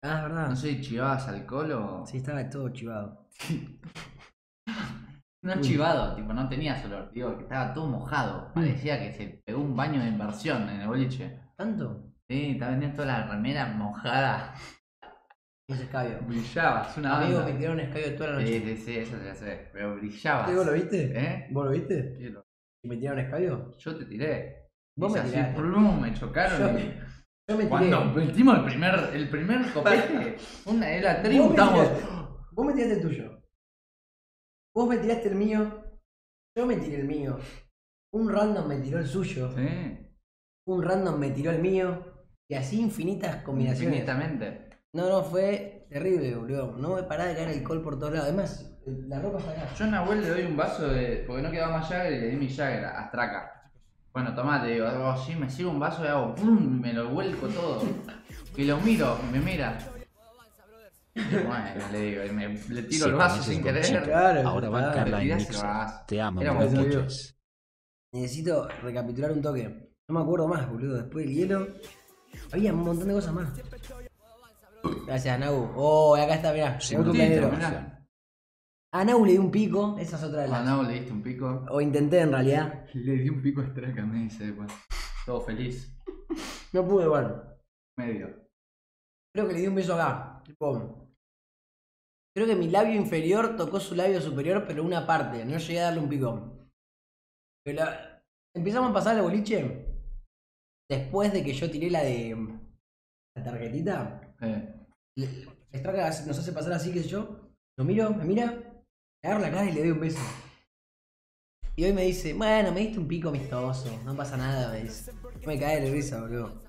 Ah, 0.04 0.16
es 0.18 0.22
verdad. 0.24 0.48
No 0.48 0.56
sé 0.56 0.80
chivabas 0.80 1.28
alcohol 1.28 1.72
o. 1.72 2.06
Sí, 2.06 2.18
estaba 2.18 2.48
todo 2.48 2.68
chivado. 2.70 3.28
No 5.44 5.60
chivado, 5.60 6.14
tipo, 6.14 6.32
no 6.32 6.48
tenías 6.48 6.84
olor, 6.84 7.10
digo, 7.10 7.36
que 7.36 7.42
estaba 7.42 7.74
todo 7.74 7.88
mojado. 7.88 8.52
Parecía 8.54 9.00
que 9.00 9.12
se 9.12 9.42
pegó 9.44 9.60
un 9.60 9.74
baño 9.74 10.00
de 10.00 10.06
inversión 10.10 10.68
en 10.68 10.82
el 10.82 10.86
boliche. 10.86 11.36
¿Tanto? 11.56 12.12
Sí, 12.28 12.56
te 12.60 12.64
venía 12.64 12.92
toda 12.92 13.06
la 13.06 13.26
remera 13.26 13.66
mojada. 13.66 14.54
Ese 15.68 15.82
escabio. 15.82 16.20
Brillabas, 16.28 16.96
una 16.96 17.16
Amigos, 17.18 17.40
onda. 17.40 17.52
me 17.52 17.58
tiraron 17.58 17.80
escabio 17.80 18.14
toda 18.16 18.30
la 18.30 18.46
Sí, 18.46 18.60
noche. 18.60 18.76
sí, 18.76 18.82
sí, 18.84 18.96
eso 18.98 19.16
ya 19.24 19.34
sé, 19.34 19.68
pero 19.72 19.96
brillabas. 19.96 20.54
¿Vos 20.54 20.66
lo 20.66 20.72
viste? 20.74 21.12
¿Eh? 21.20 21.48
¿Vos 21.50 21.64
lo 21.64 21.70
viste? 21.72 22.16
Sí, 22.18 22.24
lo- 22.28 22.44
¿Y 22.84 22.88
me 22.88 22.96
tiraron 22.98 23.18
escabio? 23.24 23.76
Yo 23.78 23.96
te 23.96 24.04
tiré. 24.04 24.68
Vos 24.96 25.12
me 25.12 25.18
así, 25.18 25.30
tiraste. 25.32 25.60
plum, 25.60 26.00
me 26.02 26.14
chocaron. 26.14 26.72
Yo, 26.72 26.78
y- 26.78 26.94
yo 27.48 27.56
me. 27.58 27.68
Cuando 27.68 28.04
metimos 28.06 28.58
el 28.58 28.64
primer, 28.64 28.94
el 29.14 29.28
primer 29.30 29.72
copete, 29.72 30.36
una 30.66 30.86
de 30.86 31.00
la 31.00 31.22
tribu, 31.22 31.44
Vos 31.44 31.50
me 31.50 31.56
estamos. 31.56 31.86
tiraste. 31.88 32.06
Vos 32.52 32.66
me 32.66 32.72
tiraste 32.72 32.94
el 32.94 33.02
tuyo. 33.02 33.42
Vos 34.74 34.88
me 34.88 34.96
tiraste 34.98 35.28
el 35.28 35.34
mío. 35.34 35.84
Yo 36.56 36.66
me 36.66 36.76
tiré 36.76 36.96
el 37.00 37.06
mío. 37.06 37.38
Un 38.12 38.30
random 38.30 38.68
me 38.68 38.76
tiró 38.78 38.98
el 38.98 39.06
suyo. 39.06 39.52
Sí, 39.56 39.98
Un 40.66 40.82
random 40.82 41.18
me 41.18 41.30
tiró 41.30 41.50
el 41.50 41.60
mío. 41.60 42.04
Y 42.48 42.54
así 42.54 42.80
infinitas 42.80 43.36
combinaciones. 43.42 43.88
infinitamente. 44.00 44.68
No, 44.94 45.08
no, 45.08 45.22
fue 45.24 45.86
terrible, 45.90 46.34
boludo. 46.34 46.76
No 46.76 46.96
me 46.96 47.02
paraba 47.04 47.30
de 47.30 47.36
caer 47.36 47.48
alcohol 47.48 47.82
por 47.82 47.98
todos 47.98 48.12
lados. 48.12 48.28
Además, 48.28 48.78
la 48.86 49.20
ropa 49.20 49.38
está 49.38 49.52
acá. 49.52 49.74
Yo 49.74 49.84
a 49.86 49.88
Nahuel 49.88 50.20
le 50.20 50.28
doy 50.28 50.42
un 50.44 50.56
vaso 50.56 50.88
de. 50.88 51.24
porque 51.26 51.42
no 51.42 51.50
quedaba 51.50 51.78
más 51.78 51.88
Jagger 51.88 52.12
y 52.12 52.20
le 52.20 52.26
di 52.28 52.36
mi 52.36 52.54
Jagger 52.54 52.84
Astraca. 52.84 53.61
Bueno, 54.12 54.34
tomate, 54.34 54.68
digo, 54.68 54.86
hago 54.86 55.10
así, 55.10 55.34
me 55.34 55.48
sirvo 55.48 55.70
un 55.70 55.80
vaso 55.80 56.04
y 56.04 56.08
hago 56.08 56.34
¡pum! 56.34 56.58
y 56.76 56.80
me 56.80 56.92
lo 56.92 57.08
vuelco 57.08 57.48
todo. 57.48 57.82
Y 58.56 58.64
lo 58.64 58.78
miro, 58.80 59.18
y 59.28 59.32
me 59.32 59.40
mira. 59.40 59.78
Bueno, 61.14 61.88
le 61.92 62.00
digo, 62.00 62.24
y 62.24 62.30
me, 62.30 62.48
le 62.48 62.82
tiro 62.84 63.04
Sí, 63.04 63.10
el 63.10 63.14
vaso 63.14 63.42
sin 63.42 63.62
querer. 63.62 64.02
Claro, 64.02 64.48
Ahora 64.48 64.68
va 64.68 64.78
claro. 64.78 64.92
a 64.92 64.94
Carla 64.94 65.36
vaso. 65.36 66.04
Te 66.06 66.20
amo, 66.20 66.42
escuchas. 66.42 67.36
Necesito 68.12 68.68
recapitular 68.82 69.32
un 69.32 69.40
toque. 69.42 69.92
No 70.08 70.14
me 70.14 70.20
acuerdo 70.20 70.48
más, 70.48 70.68
boludo. 70.68 70.96
Después 70.96 71.24
del 71.24 71.34
hielo. 71.34 71.68
Había 72.52 72.72
un 72.72 72.80
montón 72.82 73.08
de 73.08 73.14
cosas 73.14 73.32
más. 73.32 73.48
Gracias, 75.06 75.38
Nau. 75.38 75.72
Oh, 75.76 76.16
acá 76.16 76.34
está, 76.34 76.52
mirá. 76.52 76.78
Sí, 76.80 76.90
llegó 76.90 77.04
tu 77.04 77.10
un 77.10 77.16
compañero. 77.16 77.44
tito, 77.46 77.56
mirá. 77.56 78.06
A 78.94 79.04
Nau 79.04 79.24
le 79.24 79.32
di 79.32 79.38
un 79.38 79.50
pico. 79.50 79.96
Esa 79.98 80.16
es 80.16 80.22
otra 80.24 80.40
de 80.40 80.46
A 80.46 80.48
las. 80.48 80.64
Nahuel 80.64 80.88
le 80.88 80.94
diste 80.94 81.12
un 81.12 81.22
pico. 81.22 81.64
O 81.70 81.80
intenté 81.80 82.20
en 82.20 82.30
realidad. 82.32 82.84
Le 82.92 83.12
di 83.14 83.28
un 83.30 83.40
pico 83.40 83.60
a 83.62 83.64
Astraca, 83.64 84.04
me 84.04 84.24
dice. 84.24 84.54
Todo 85.24 85.40
feliz. 85.40 85.96
No 86.72 86.86
pude, 86.86 87.06
bueno. 87.08 87.42
Medio. 87.98 88.48
Creo 89.34 89.46
que 89.48 89.54
le 89.54 89.60
di 89.60 89.66
un 89.66 89.74
beso 89.74 89.94
acá. 89.94 90.42
Tipo. 90.44 91.08
Creo 92.34 92.46
que 92.46 92.56
mi 92.56 92.68
labio 92.68 92.94
inferior 92.94 93.56
tocó 93.56 93.80
su 93.80 93.94
labio 93.94 94.20
superior, 94.20 94.64
pero 94.66 94.84
una 94.84 95.06
parte. 95.06 95.44
No 95.44 95.56
llegué 95.58 95.80
a 95.80 95.84
darle 95.84 96.00
un 96.00 96.08
picón. 96.08 96.70
Pero 97.64 97.84
la- 97.84 98.22
empezamos 98.54 98.90
a 98.90 98.94
pasar 98.94 99.16
el 99.16 99.22
boliche. 99.22 99.86
Después 100.90 101.32
de 101.32 101.42
que 101.42 101.54
yo 101.54 101.70
tiré 101.70 101.88
la 101.90 102.02
de. 102.02 102.36
La 103.36 103.42
tarjetita. 103.42 104.34
Eh, 104.42 104.86
Estraca 105.70 106.08
nos 106.26 106.38
hace 106.38 106.52
pasar 106.52 106.72
así, 106.74 106.92
qué 106.92 107.02
sé 107.02 107.08
yo. 107.08 107.38
Lo 107.78 107.84
miro, 107.84 108.10
me 108.10 108.24
mira, 108.24 108.71
le 109.22 109.28
agarro 109.28 109.40
la 109.44 109.50
cara 109.50 109.70
y 109.70 109.72
le 109.72 109.80
doy 109.80 109.90
un 109.90 110.00
beso. 110.00 110.20
Y 111.76 111.84
hoy 111.84 111.92
me 111.92 112.02
dice, 112.02 112.34
bueno, 112.34 112.72
me 112.72 112.80
diste 112.80 112.98
un 112.98 113.08
pico 113.08 113.28
amistoso, 113.30 113.88
no 114.04 114.14
pasa 114.14 114.36
nada, 114.36 114.72
me 114.72 114.82
dice. 114.82 115.12
Me 115.46 115.58
cae 115.58 115.80
de 115.80 115.90
risa, 115.90 116.20
boludo. 116.20 116.60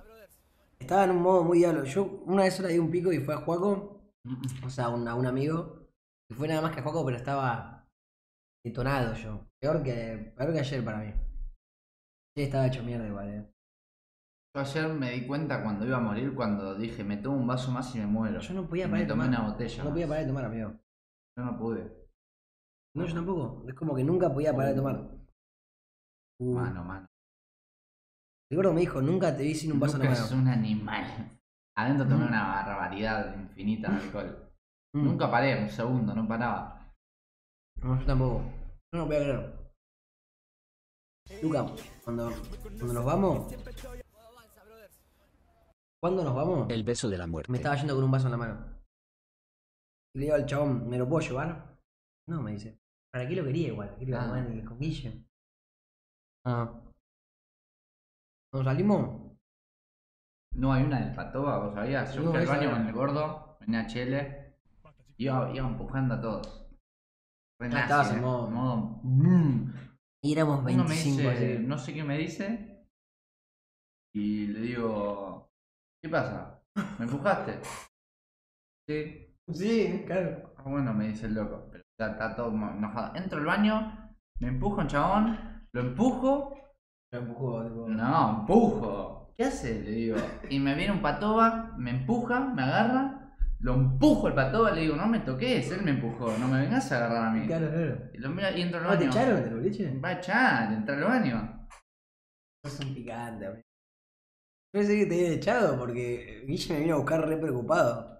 Estaba 0.79 1.05
en 1.05 1.11
un 1.11 1.21
modo 1.21 1.43
muy 1.43 1.59
diablo. 1.59 1.83
Yo 1.83 2.05
una 2.25 2.43
vez 2.43 2.55
solo 2.55 2.67
le 2.67 2.75
di 2.75 2.79
un 2.79 2.91
pico 2.91 3.11
y 3.11 3.19
fue 3.19 3.33
a 3.33 3.37
Juaco, 3.37 4.01
o 4.65 4.69
sea, 4.69 4.89
un- 4.89 5.07
a 5.07 5.15
un 5.15 5.25
amigo. 5.25 5.87
Y 6.29 6.33
fue 6.33 6.47
nada 6.47 6.61
más 6.61 6.73
que 6.73 6.79
a 6.79 6.83
Juaco, 6.83 7.03
pero 7.05 7.17
estaba 7.17 7.87
detonado 8.63 9.13
yo. 9.15 9.45
Peor 9.59 9.83
que, 9.83 10.33
peor 10.37 10.53
que 10.53 10.59
ayer 10.59 10.83
para 10.85 10.99
mí. 10.99 11.13
Sí, 12.35 12.43
estaba 12.43 12.67
hecho 12.67 12.83
mierda 12.83 13.07
igual, 13.07 13.29
eh. 13.29 13.49
Yo 14.55 14.61
ayer 14.61 14.87
me 14.89 15.11
di 15.11 15.25
cuenta 15.27 15.63
cuando 15.63 15.85
iba 15.85 15.97
a 15.97 16.01
morir, 16.01 16.33
cuando 16.35 16.75
dije, 16.75 17.03
me 17.03 17.17
tomo 17.17 17.37
un 17.37 17.47
vaso 17.47 17.71
más 17.71 17.93
y 17.95 17.99
me 17.99 18.05
muero. 18.07 18.39
Yo 18.39 18.53
no 18.53 18.67
podía 18.67 18.85
parar 18.85 19.01
de 19.01 19.07
tomar. 19.07 19.27
una 19.27 19.41
botella. 19.49 19.77
No 19.79 19.83
más. 19.85 19.91
podía 19.93 20.07
parar 20.07 20.23
de 20.23 20.27
tomar, 20.29 20.45
amigo. 20.45 20.73
Yo 21.37 21.43
no 21.45 21.57
pude. 21.57 22.02
No, 22.95 23.05
yo 23.05 23.13
tampoco. 23.15 23.63
Es 23.67 23.73
como 23.75 23.95
que 23.95 24.03
nunca 24.03 24.31
podía 24.31 24.53
parar 24.53 24.69
de 24.71 24.75
tomar. 24.75 25.09
Uh, 26.39 26.53
Mano, 26.55 26.83
mano. 26.83 27.07
el 28.51 28.57
gordo 28.57 28.73
me 28.73 28.81
dijo, 28.81 29.01
nunca 29.01 29.35
te 29.35 29.43
vi 29.43 29.55
sin 29.55 29.71
un 29.71 29.79
vaso 29.79 29.95
en 29.97 30.03
la 30.03 30.09
Lucas 30.09 30.25
es 30.25 30.31
mano. 30.31 30.41
un 30.43 30.47
animal. 30.49 31.39
Adentro 31.77 32.07
tomé 32.07 32.25
Mm. 32.25 32.27
una 32.27 32.43
barbaridad 32.65 33.35
infinita 33.35 33.89
de 33.91 34.03
alcohol. 34.03 34.51
Mm. 34.95 35.03
Nunca 35.05 35.31
paré 35.31 35.63
un 35.63 35.69
segundo, 35.69 36.13
no 36.13 36.27
paraba. 36.27 36.93
No, 37.81 37.99
yo 37.99 38.05
tampoco. 38.05 38.43
Yo 38.93 38.99
no 38.99 39.05
podía 39.05 39.19
creer. 39.21 39.63
Luca, 41.41 41.65
cuando, 42.03 42.29
cuando 42.77 42.93
nos 42.93 43.05
vamos. 43.05 43.53
¿Cuándo 46.01 46.23
nos 46.23 46.35
vamos? 46.35 46.69
El 46.69 46.83
beso 46.83 47.09
de 47.09 47.17
la 47.17 47.27
muerte. 47.27 47.51
Me 47.51 47.57
estaba 47.57 47.75
yendo 47.77 47.95
con 47.95 48.03
un 48.03 48.11
vaso 48.11 48.25
en 48.27 48.31
la 48.31 48.37
mano. 48.37 48.65
Le 50.15 50.23
digo 50.25 50.35
al 50.35 50.45
chabón, 50.45 50.87
¿me 50.89 50.97
lo 50.97 51.07
puedo 51.07 51.25
llevar? 51.27 51.77
No, 52.27 52.41
me 52.41 52.51
dice. 52.51 52.77
¿Para 53.13 53.27
qué 53.27 53.35
lo 53.35 53.43
quería 53.43 53.67
igual? 53.67 53.95
¿Qué 53.99 54.05
Ah. 54.15 54.23
tomar 54.25 54.45
en 54.47 54.53
el 54.59 54.65
con 54.65 54.79
Guille? 54.79 55.23
Ah. 56.45 56.81
¿Nos 58.53 58.63
salimos? 58.65 59.31
No, 60.55 60.73
hay 60.73 60.83
una 60.83 60.99
del 60.99 61.15
Patoba, 61.15 61.59
¿vos 61.59 61.73
sabías? 61.75 62.13
Yo 62.15 62.29
fui 62.29 62.39
al 62.39 62.45
baño 62.47 62.71
con 62.71 62.87
el 62.87 62.93
gordo, 62.93 63.57
venía 63.61 63.87
Chele, 63.87 64.55
iba, 65.17 65.51
iba 65.53 65.67
empujando 65.67 66.15
a 66.15 66.21
todos. 66.21 66.67
Re 67.59 67.69
nazi, 67.69 67.81
estabas 67.83 68.11
en 68.11 68.17
eh, 68.17 68.21
modo- 68.21 68.49
modo, 68.49 68.77
mm. 69.03 69.73
Y 70.23 70.31
éramos 70.33 70.59
Uno 70.59 70.83
me 70.83 70.89
25 70.89 71.29
dice, 71.31 71.59
no 71.59 71.77
sé 71.77 71.93
qué 71.93 72.03
me 72.03 72.17
dice, 72.17 72.85
y 74.15 74.47
le 74.47 74.59
digo, 74.61 75.51
¿qué 76.01 76.09
pasa? 76.09 76.63
¿Me 76.99 77.05
empujaste? 77.05 77.59
Sí. 78.87 79.29
Sí, 79.51 80.03
claro. 80.05 80.53
Ah, 80.57 80.63
bueno, 80.69 80.93
me 80.93 81.07
dice 81.09 81.25
el 81.25 81.33
loco, 81.33 81.67
pero 81.71 81.82
está, 81.99 82.35
todo 82.35 82.49
enojado. 82.51 83.15
Entro 83.15 83.39
al 83.39 83.45
baño, 83.45 84.13
me 84.39 84.47
empujo 84.49 84.81
un 84.81 84.87
chabón, 84.87 85.67
lo 85.71 85.81
empujo, 85.81 86.57
Lo 87.11 87.19
empujó, 87.19 87.63
tipo. 87.63 87.87
no, 87.89 88.39
empujo. 88.39 89.33
¿Qué 89.37 89.45
hace? 89.45 89.81
Le 89.81 89.91
digo. 89.91 90.17
Y 90.49 90.59
me 90.59 90.75
viene 90.75 90.93
un 90.93 91.01
patoba, 91.01 91.73
me 91.77 91.91
empuja, 91.91 92.39
me 92.41 92.63
agarra, 92.63 93.35
lo 93.59 93.73
empujo 93.75 94.27
el 94.27 94.33
patoba, 94.35 94.71
le 94.71 94.81
digo, 94.81 94.95
no 94.95 95.07
me 95.07 95.19
toques, 95.19 95.71
él 95.71 95.81
me 95.83 95.91
empujó, 95.91 96.35
no 96.37 96.47
me 96.47 96.61
vengas 96.61 96.91
a 96.91 96.97
agarrar 96.97 97.27
a 97.27 97.31
mí. 97.31 97.47
Claro, 97.47 97.69
claro. 97.71 97.97
Y 98.13 98.17
lo 98.17 98.29
mira 98.29 98.51
y 98.51 98.61
entro 98.61 98.79
al 98.79 98.85
¿No 98.85 98.89
te 98.91 98.97
baño. 99.07 99.09
echaron 99.11 99.43
del 99.43 99.53
boliche? 99.55 99.99
Va 99.99 100.09
a 100.09 100.13
echar, 100.13 100.73
entra 100.73 100.95
al 100.97 101.03
baño. 101.03 101.67
Es 102.63 102.79
un 102.79 102.93
picante. 102.93 103.45
Yo 103.45 104.79
pensé 104.79 104.97
que 104.99 105.05
te 105.05 105.15
había 105.15 105.29
echado 105.35 105.77
porque 105.77 106.43
Guille 106.47 106.73
me 106.73 106.79
vino 106.81 106.95
a 106.95 106.97
buscar 106.97 107.27
re 107.27 107.37
preocupado. 107.37 108.12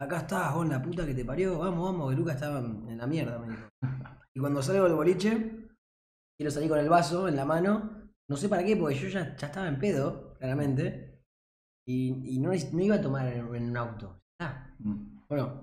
Acá 0.00 0.18
estás, 0.18 0.54
vos, 0.54 0.68
la 0.68 0.80
puta 0.80 1.04
que 1.04 1.14
te 1.14 1.24
parió. 1.24 1.58
Vamos, 1.58 1.84
vamos, 1.92 2.10
que 2.10 2.16
Lucas 2.16 2.34
estaba 2.36 2.58
en 2.60 2.96
la 2.98 3.06
mierda, 3.06 3.38
me 3.38 3.48
dijo. 3.48 3.68
Y 4.34 4.40
cuando 4.40 4.62
salgo 4.62 4.84
del 4.84 4.94
boliche, 4.94 5.68
quiero 6.38 6.50
salir 6.52 6.68
con 6.68 6.78
el 6.78 6.88
vaso 6.88 7.26
en 7.26 7.34
la 7.34 7.44
mano. 7.44 7.90
No 8.30 8.36
sé 8.36 8.48
para 8.48 8.62
qué, 8.64 8.76
porque 8.76 8.94
yo 8.94 9.08
ya, 9.08 9.34
ya 9.36 9.46
estaba 9.48 9.66
en 9.66 9.78
pedo, 9.80 10.34
claramente. 10.38 11.22
Y, 11.88 12.34
y 12.36 12.38
no, 12.38 12.50
no 12.50 12.80
iba 12.82 12.94
a 12.96 13.00
tomar 13.00 13.26
en, 13.26 13.52
en 13.54 13.70
un 13.70 13.76
auto. 13.76 14.20
Ah, 14.40 14.64
Mm. 14.78 15.22
bueno. 15.28 15.62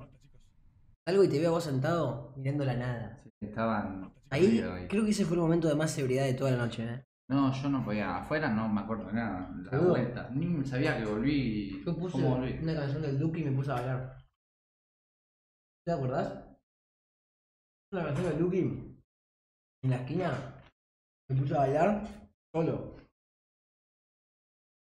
Salgo 1.07 1.23
y 1.23 1.29
te 1.29 1.39
veo 1.39 1.49
a 1.49 1.53
vos 1.53 1.63
sentado 1.63 2.33
mirando 2.35 2.65
la 2.65 2.75
nada. 2.75 3.23
Estaban. 3.41 4.11
Ahí 4.31 4.61
creo 4.89 5.05
que 5.05 5.11
ese 5.11 5.23
fue 5.23 5.37
el 5.37 5.43
momento 5.43 5.69
de 5.69 5.75
más 5.75 5.91
seguridad 5.91 6.25
de 6.25 6.33
toda 6.33 6.51
la 6.51 6.57
noche, 6.57 6.83
¿eh? 6.83 7.05
No, 7.29 7.53
yo 7.53 7.69
no 7.69 7.85
podía. 7.85 8.17
Afuera 8.17 8.49
no 8.49 8.67
me 8.67 8.81
acuerdo 8.81 9.05
de 9.05 9.13
nada. 9.13 9.55
La 9.71 9.79
vuelta. 9.79 10.29
Ni 10.33 10.65
sabía 10.65 10.97
que 10.97 11.05
volví. 11.05 11.81
Yo 11.85 11.95
puse 11.95 12.13
¿Cómo 12.13 12.37
volví? 12.37 12.57
una 12.61 12.75
canción 12.75 13.01
del 13.03 13.17
Duque 13.19 13.39
y 13.39 13.45
me 13.45 13.51
puse 13.51 13.71
a 13.71 13.75
bailar. 13.75 14.24
¿Te 15.85 15.91
acordás? 15.91 16.43
Una 17.91 18.05
canción 18.05 18.27
del 18.27 18.39
Duque 18.39 18.59
en 18.59 19.89
la 19.89 19.97
esquina 19.97 20.61
me 21.29 21.39
puse 21.39 21.53
a 21.53 21.59
bailar 21.59 22.07
solo. 22.51 22.95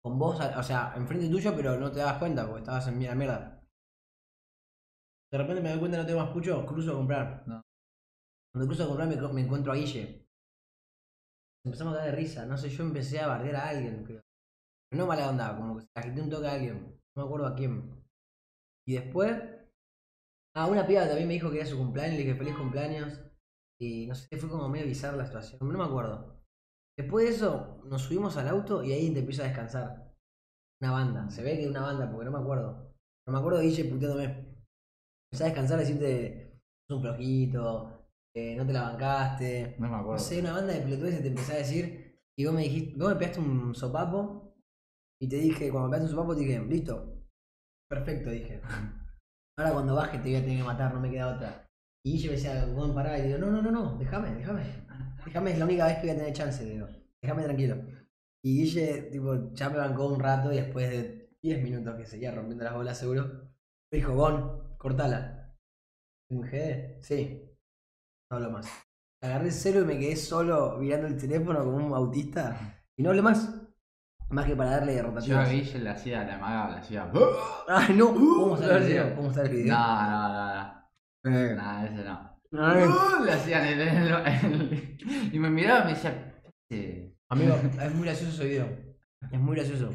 Con 0.02 0.18
vos, 0.18 0.40
o 0.40 0.64
sea, 0.64 0.94
enfrente 0.96 1.30
tuyo, 1.30 1.54
pero 1.54 1.78
no 1.78 1.92
te 1.92 2.00
das 2.00 2.18
cuenta 2.18 2.46
porque 2.46 2.60
estabas 2.60 2.88
en 2.88 3.04
la 3.04 3.16
mierda. 3.16 3.62
De 5.32 5.38
repente 5.38 5.62
me 5.62 5.72
doy 5.72 5.80
cuenta 5.80 5.98
no 5.98 6.06
tengo 6.06 6.22
más 6.22 6.32
pucho, 6.32 6.66
cruzo 6.66 6.94
a 6.94 6.96
comprar. 6.96 7.44
No. 7.46 7.62
Cuando 8.54 8.68
cruzo 8.68 8.86
a 8.86 8.88
comprar 8.88 9.10
me, 9.10 9.18
me 9.34 9.42
encuentro 9.42 9.74
a 9.74 9.76
Guille. 9.76 10.26
Empezamos 11.66 11.94
a 11.94 11.98
dar 11.98 12.06
de 12.06 12.16
risa, 12.16 12.46
no 12.46 12.58
sé, 12.58 12.70
yo 12.70 12.84
empecé 12.84 13.20
a 13.20 13.28
bardear 13.28 13.56
a 13.56 13.70
alguien, 13.70 14.04
creo. 14.06 14.22
Pero 14.90 15.02
no 15.02 15.08
mala 15.08 15.30
onda, 15.30 15.58
como 15.58 15.76
que 15.76 15.82
se 15.82 15.90
agité 15.96 16.22
un 16.22 16.30
toque 16.30 16.48
a 16.48 16.54
alguien. 16.54 17.02
No 17.16 17.24
me 17.24 17.28
acuerdo 17.28 17.48
a 17.48 17.56
quién. 17.56 18.02
Y 18.88 18.94
después. 18.94 19.55
Ah, 20.56 20.68
una 20.68 20.88
piba 20.88 21.06
también 21.08 21.28
me 21.28 21.34
dijo 21.34 21.52
que 21.52 21.58
era 21.58 21.66
su 21.66 21.78
cumpleaños, 21.78 22.18
le 22.18 22.24
dije 22.24 22.36
feliz 22.36 22.56
cumpleaños. 22.56 23.20
Y 23.80 24.08
no 24.08 24.16
sé, 24.16 24.38
fue 24.38 24.50
como 24.50 24.70
medio 24.70 24.86
bizarra 24.86 25.18
la 25.18 25.26
situación, 25.26 25.60
no 25.62 25.78
me 25.78 25.84
acuerdo. 25.84 26.42
Después 26.98 27.26
de 27.26 27.36
eso, 27.36 27.82
nos 27.86 28.04
subimos 28.04 28.38
al 28.38 28.48
auto 28.48 28.84
y 28.84 28.94
ahí 28.94 29.14
te 29.14 29.20
empieza 29.20 29.44
a 29.44 29.48
descansar. 29.48 30.14
Una 30.82 30.92
banda, 30.92 31.30
se 31.30 31.44
ve 31.44 31.56
que 31.58 31.64
es 31.64 31.70
una 31.70 31.82
banda, 31.82 32.10
porque 32.10 32.26
no 32.26 32.32
me 32.32 32.40
acuerdo. 32.40 32.94
No 33.28 33.34
me 33.34 33.40
acuerdo 33.40 33.60
de 33.60 33.66
Guille 33.66 33.86
puteándome. 33.86 34.26
Empecé 35.32 35.44
a 35.44 35.48
descansar, 35.48 35.80
decirte, 35.80 36.60
sos 36.88 36.98
un 36.98 37.04
flojito, 37.04 38.08
eh, 38.36 38.56
no 38.56 38.66
te 38.66 38.74
la 38.74 38.84
bancaste. 38.84 39.76
No 39.80 39.88
me 39.90 39.98
No 39.98 39.98
acuerdo. 39.98 40.20
sé, 40.20 40.40
una 40.40 40.54
banda 40.54 40.74
de 40.74 40.82
pelotudes 40.82 41.22
te 41.22 41.28
empecé 41.28 41.54
a 41.54 41.58
decir 41.58 42.20
y 42.38 42.46
vos 42.46 42.54
me 42.54 42.62
dijiste, 42.64 42.98
vos 42.98 43.10
me 43.10 43.16
pegaste 43.16 43.40
un 43.40 43.76
sopapo 43.76 44.56
y 45.22 45.28
te 45.30 45.38
dije, 45.38 45.70
cuando 45.72 45.90
me 45.90 45.98
pegaste 45.98 46.12
un 46.14 46.18
sopapo 46.18 46.36
te 46.36 46.42
dije, 46.42 46.60
listo, 46.66 47.24
perfecto, 47.90 48.30
dije. 48.30 48.62
Ahora 49.58 49.72
cuando 49.72 49.96
baje 49.96 50.18
te 50.18 50.24
voy 50.24 50.36
a 50.36 50.42
tener 50.42 50.58
que 50.58 50.64
matar, 50.64 50.94
no 50.94 51.00
me 51.00 51.10
queda 51.10 51.36
otra. 51.36 51.68
Y 52.04 52.12
Guille 52.14 52.30
me 52.30 52.36
decía, 52.36 52.66
vos 52.66 52.92
pará 52.92 53.18
y 53.18 53.28
digo, 53.28 53.38
no, 53.38 53.52
no, 53.52 53.62
no, 53.62 53.72
no, 53.72 53.98
déjame, 53.98 54.36
déjame. 54.36 54.64
Déjame, 55.26 55.52
es 55.52 55.60
la 55.60 55.66
única 55.66 55.88
vez 55.88 55.96
que 55.96 56.02
voy 56.02 56.10
a 56.12 56.18
tener 56.18 56.34
chance, 56.34 56.64
digo. 56.64 56.88
Déjame 57.22 57.44
tranquilo. 57.44 57.78
Y 58.44 58.58
Guille, 58.58 59.10
tipo, 59.12 59.54
ya 59.54 59.70
me 59.70 59.78
bancó 59.78 60.08
un 60.08 60.20
rato 60.20 60.52
y 60.52 60.58
después 60.58 60.90
de 60.90 61.36
10 61.42 61.64
minutos 61.64 61.96
que 61.96 62.06
seguía 62.06 62.32
rompiendo 62.32 62.64
las 62.64 62.74
bolas 62.74 62.98
seguro, 62.98 63.24
me 63.92 63.98
dijo, 63.98 64.14
Gon, 64.14 64.78
cortala. 64.78 65.56
¿Un 66.30 66.42
GD? 66.42 67.02
Sí. 67.02 67.50
No 68.30 68.38
hablo 68.38 68.52
más. 68.52 68.68
Agarré 69.22 69.48
el 69.48 69.54
celo 69.54 69.82
y 69.82 69.86
me 69.86 70.00
quedé 70.00 70.16
solo 70.16 70.78
mirando 70.78 71.08
el 71.08 71.18
teléfono 71.18 71.64
como 71.64 71.78
un 71.78 71.94
autista. 71.94 72.84
Y 72.98 73.04
no 73.04 73.10
hablé 73.10 73.22
más. 73.22 73.65
Más 74.30 74.46
que 74.46 74.56
para 74.56 74.72
darle 74.72 75.02
Yo 75.26 75.40
a. 75.40 75.46
Guille 75.46 75.80
le 75.80 75.90
hacía 75.90 76.24
la 76.24 76.38
maga, 76.38 76.72
le 76.72 76.78
hacía. 76.80 77.12
Ay, 77.68 77.96
no. 77.96 78.14
¿Cómo 78.14 78.56
está 78.56 78.78
el 78.78 78.84
video? 78.84 79.16
¿Cómo 79.16 79.30
está 79.30 79.42
el 79.44 79.50
No, 79.50 79.56
video? 79.56 79.76
no, 79.78 80.30
no, 80.30 80.56
no. 80.56 81.40
Eh. 81.40 81.56
No, 81.56 81.86
ese 81.86 82.04
no. 82.04 82.40
Ay. 82.58 82.86
Le 83.26 83.32
hacían 83.34 83.66
el, 83.66 83.82
el- 83.82 84.14
el- 84.14 85.30
Y 85.34 85.40
me 85.40 85.50
miraba 85.50 85.82
y 85.82 85.84
me 85.86 85.90
decía. 85.92 86.42
"Este, 86.70 87.16
Amigo, 87.30 87.56
es 87.56 87.96
muy 87.96 88.06
gracioso 88.06 88.34
ese 88.42 88.46
video. 88.50 88.68
Es 89.32 89.40
muy 89.40 89.56
gracioso. 89.56 89.94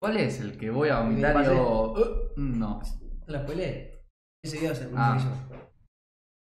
¿Cuál 0.00 0.16
es 0.16 0.40
el 0.40 0.56
que 0.56 0.70
voy 0.70 0.88
a 0.88 1.00
vomitar 1.00 1.34
y 1.44 1.48
"Uh"? 1.48 1.94
No. 2.36 2.80
¿Te 3.26 3.32
lo 3.32 3.38
spoilé? 3.40 4.02
Ese 4.42 4.58
video 4.58 4.74
se 4.74 4.90
Ah. 4.96 5.18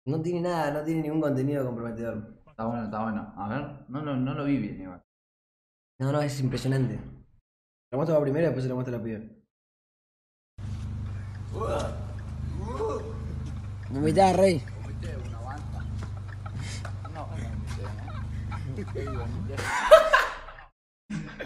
No 0.08 0.22
tiene 0.22 0.41
nada, 0.41 0.72
no 0.72 0.84
tiene 0.84 1.01
ningún 1.03 1.22
contenido 1.22 1.65
comprometedor. 1.65 2.41
Está 2.48 2.65
bueno, 2.65 2.84
está 2.86 3.03
bueno. 3.03 3.34
A 3.38 3.48
ver, 3.50 3.86
no 3.89 4.01
lo, 4.01 4.15
no 4.15 4.34
lo 4.34 4.46
vi 4.46 4.58
bien 4.58 4.81
igual. 4.81 5.01
No, 6.00 6.12
no, 6.13 6.22
es 6.22 6.39
impresionante. 6.39 7.00
Lo 7.91 7.98
muestro 7.98 8.17
a 8.17 8.22
primero 8.22 8.43
y 8.43 8.46
después 8.46 8.63
se 8.63 8.69
lo 8.69 8.75
muestro 8.75 8.96
a 8.96 8.98
la 9.00 9.03
pibe. 9.03 9.29
Vomitá, 13.89 14.34
rey. 14.34 14.63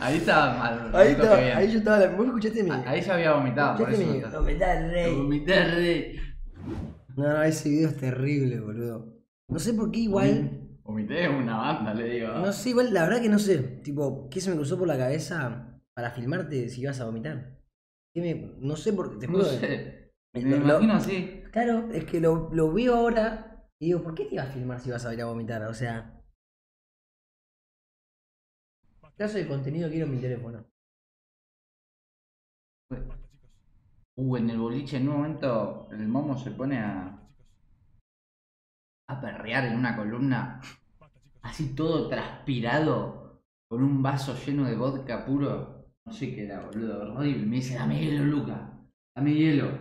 Ahí 0.01 0.17
estaba 0.17 0.57
mal. 0.57 0.91
Ahí, 0.93 1.15
bien. 1.15 1.57
ahí 1.57 1.71
yo 1.71 1.77
estaba. 1.79 1.99
La... 1.99 2.07
¿Vos 2.09 2.25
escuchaste 2.25 2.63
mi.? 2.63 2.71
Ah, 2.71 2.83
Ahí 2.87 3.01
ya 3.01 3.13
había 3.13 3.33
vomitado, 3.33 3.77
por 3.77 3.89
escuchaste 3.89 4.19
eso. 4.19 4.41
mi. 4.41 4.53
no 4.53 4.91
rey. 4.91 5.15
Vomité 5.15 5.63
re. 5.63 6.15
No, 7.15 7.23
no, 7.29 7.43
ese 7.43 7.69
video 7.69 7.89
es 7.89 7.97
terrible, 7.97 8.59
boludo. 8.59 9.15
No 9.47 9.59
sé 9.59 9.73
por 9.73 9.91
qué 9.91 10.01
igual. 10.01 10.59
Vomité 10.83 11.29
una 11.29 11.55
banda, 11.55 11.93
le 11.93 12.03
digo. 12.09 12.27
No 12.33 12.51
sé, 12.51 12.71
igual, 12.71 12.93
la 12.93 13.03
verdad 13.03 13.21
que 13.21 13.29
no 13.29 13.39
sé. 13.39 13.59
Tipo, 13.81 14.27
¿qué 14.29 14.41
se 14.41 14.49
me 14.49 14.57
cruzó 14.57 14.77
por 14.77 14.89
la 14.89 14.97
cabeza 14.97 15.72
para 15.95 16.11
filmarte 16.11 16.69
si 16.69 16.81
ibas 16.81 16.99
a 16.99 17.05
vomitar? 17.05 17.59
¿Qué 18.13 18.21
me- 18.21 18.55
No 18.59 18.75
sé 18.75 18.93
por 18.93 19.11
qué, 19.11 19.17
te 19.17 19.27
juro. 19.27 19.43
sé. 19.45 20.11
Me 20.33 20.41
lo- 20.41 20.55
imagino 20.57 20.93
así. 20.93 21.43
Claro, 21.51 21.89
es 21.91 22.05
que 22.05 22.19
lo, 22.19 22.49
lo 22.51 22.73
veo 22.73 22.95
ahora 22.95 23.67
y 23.79 23.87
digo, 23.87 24.01
¿por 24.03 24.15
qué 24.15 24.25
te 24.25 24.35
ibas 24.35 24.49
a 24.49 24.51
filmar 24.53 24.79
si 24.79 24.89
vas 24.91 25.05
a 25.05 25.13
ir 25.13 25.21
a 25.21 25.25
vomitar? 25.25 25.61
O 25.63 25.73
sea. 25.73 26.19
Caso 29.15 29.37
de 29.37 29.47
contenido 29.47 29.89
quiero 29.89 30.07
mi 30.07 30.19
teléfono. 30.19 30.65
Uh, 34.15 34.37
en 34.37 34.49
el 34.49 34.59
boliche 34.59 34.97
en 34.97 35.09
un 35.09 35.17
momento 35.17 35.87
el 35.91 36.07
momo 36.07 36.37
se 36.37 36.51
pone 36.51 36.79
a. 36.79 37.19
a 39.09 39.21
perrear 39.21 39.65
en 39.65 39.75
una 39.77 39.95
columna. 39.95 40.61
Así 41.41 41.75
todo 41.75 42.09
transpirado. 42.09 43.43
Con 43.69 43.83
un 43.83 44.01
vaso 44.03 44.35
lleno 44.35 44.65
de 44.65 44.75
vodka 44.75 45.25
puro. 45.25 45.82
No 46.05 46.13
sé 46.13 46.33
qué 46.33 46.45
era, 46.45 46.65
boludo. 46.65 47.13
Horrible. 47.13 47.45
Me 47.45 47.55
dice, 47.57 47.75
dame 47.75 47.99
hielo, 47.99 48.25
Luca. 48.25 48.69
Dame 49.15 49.33
hielo. 49.33 49.71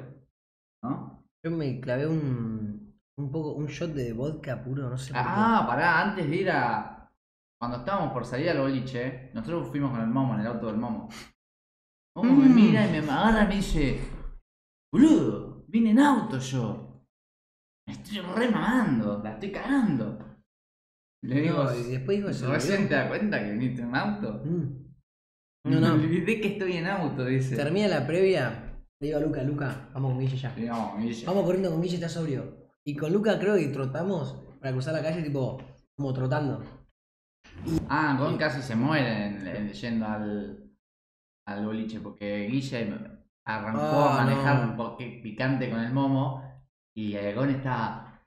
¿No? 0.84 1.24
Yo 1.44 1.50
me 1.50 1.80
clavé 1.80 2.06
un. 2.06 2.94
un 3.18 3.30
poco. 3.30 3.52
un 3.52 3.66
shot 3.66 3.90
de 3.92 4.12
vodka 4.12 4.62
puro, 4.62 4.88
no 4.88 4.96
sé 4.96 5.12
por 5.12 5.22
qué. 5.22 5.28
Ah, 5.28 5.64
pará, 5.66 6.00
antes 6.02 6.28
de 6.28 6.36
ir 6.36 6.50
a. 6.50 7.10
Cuando 7.60 7.78
estábamos 7.78 8.12
por 8.12 8.24
salir 8.24 8.50
al 8.50 8.58
boliche, 8.58 9.30
nosotros 9.34 9.68
fuimos 9.68 9.90
con 9.92 10.00
el 10.00 10.08
momo 10.08 10.34
en 10.34 10.40
el 10.40 10.46
auto 10.48 10.66
del 10.66 10.76
momo. 10.78 11.08
Momo 12.16 12.34
me 12.34 12.48
Mm. 12.48 12.54
mira 12.54 12.86
y 12.86 12.90
me 12.90 12.98
agarra 13.10 13.44
y 13.44 13.48
me 13.48 13.54
dice: 13.56 14.00
Boludo, 14.92 15.64
vine 15.68 15.90
en 15.90 16.00
auto 16.00 16.38
yo. 16.38 17.04
Me 17.86 17.94
estoy 17.94 18.18
re 18.20 18.50
mamando, 18.50 19.20
la 19.22 19.32
estoy 19.32 19.50
cagando. 19.52 20.18
Le 21.24 21.40
digo: 21.40 21.64
No, 21.64 21.74
y 21.76 21.82
después 21.92 22.16
dijo 22.18 22.28
eso. 22.30 22.52
¿Recién 22.52 22.88
te 22.88 22.94
das 22.94 23.08
cuenta 23.08 23.42
que 23.42 23.52
viniste 23.52 23.82
en 23.82 23.94
auto? 23.94 24.42
Mm. 24.44 24.91
No, 25.64 25.80
no. 25.80 25.94
Olvidé 25.94 26.40
que 26.40 26.48
estoy 26.48 26.76
en 26.76 26.86
auto, 26.86 27.24
dice. 27.24 27.56
Termina 27.56 27.88
la 27.88 28.06
previa. 28.06 28.68
Le 29.00 29.08
digo 29.08 29.18
a 29.18 29.22
Luca, 29.22 29.42
Luca, 29.42 29.88
vamos 29.92 30.12
con 30.12 30.20
Guille 30.20 30.36
ya. 30.36 30.52
Me 30.96 31.06
dice, 31.06 31.26
Vamos 31.26 31.44
corriendo 31.44 31.70
con 31.70 31.82
Guille, 31.82 31.96
está 31.96 32.08
sobrio. 32.08 32.56
Y 32.84 32.94
con 32.96 33.12
Luca 33.12 33.38
creo 33.38 33.56
que 33.56 33.66
trotamos 33.68 34.36
para 34.60 34.72
cruzar 34.72 34.94
la 34.94 35.02
calle, 35.02 35.22
tipo, 35.22 35.58
como 35.96 36.12
trotando. 36.12 36.62
Ah, 37.88 38.16
Gon 38.18 38.38
casi 38.38 38.62
se 38.62 38.74
muere 38.76 39.26
en- 39.26 39.46
en- 39.46 39.72
yendo 39.72 40.06
al, 40.06 40.70
al 41.46 41.66
boliche 41.66 42.00
porque 42.00 42.46
Guille 42.48 42.94
arrancó 43.44 43.80
Ah, 43.80 44.20
a 44.20 44.24
manejar 44.24 44.64
no. 44.64 44.70
un 44.70 44.76
poco 44.76 44.96
picante 44.98 45.68
con 45.68 45.80
el 45.80 45.92
momo 45.92 46.42
y 46.96 47.14
el 47.14 47.34
Gon 47.34 47.50
estaba. 47.50 48.22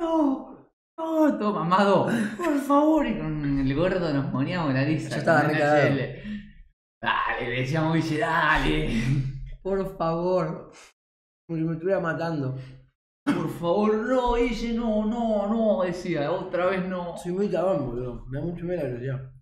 ¡No! 0.00 0.68
¡No! 0.98 1.38
Todo 1.38 1.52
mamado. 1.54 2.08
Por 2.36 2.58
favor. 2.60 3.06
Y 3.06 3.18
con 3.18 3.58
el 3.60 3.74
gordo 3.74 4.12
nos 4.12 4.26
poníamos 4.26 4.72
la 4.74 4.84
risa. 4.84 5.08
Yo 5.10 5.16
estaba 5.16 5.42
re 5.42 5.58
cagado. 5.58 5.88
Dale, 7.38 7.50
le 7.50 7.60
decíamos 7.60 7.94
Guille, 7.94 8.18
dale. 8.18 8.88
Por 9.62 9.96
favor. 9.96 10.72
Como 11.46 11.58
si 11.58 11.64
me 11.64 11.72
estuviera 11.74 12.00
matando. 12.00 12.56
Por 13.24 13.50
favor, 13.58 13.94
no, 13.96 14.34
Guille, 14.34 14.72
no, 14.74 15.06
no, 15.06 15.46
no. 15.48 15.82
Decía, 15.84 16.30
otra 16.32 16.66
vez 16.66 16.86
no. 16.88 17.16
Soy 17.16 17.32
muy 17.32 17.48
cagón, 17.50 17.86
boludo. 17.86 18.26
Me 18.26 18.38
da 18.38 18.44
mucho 18.44 18.64
miedo 18.64 18.78
la 18.82 18.88
velocidad. 18.88 19.32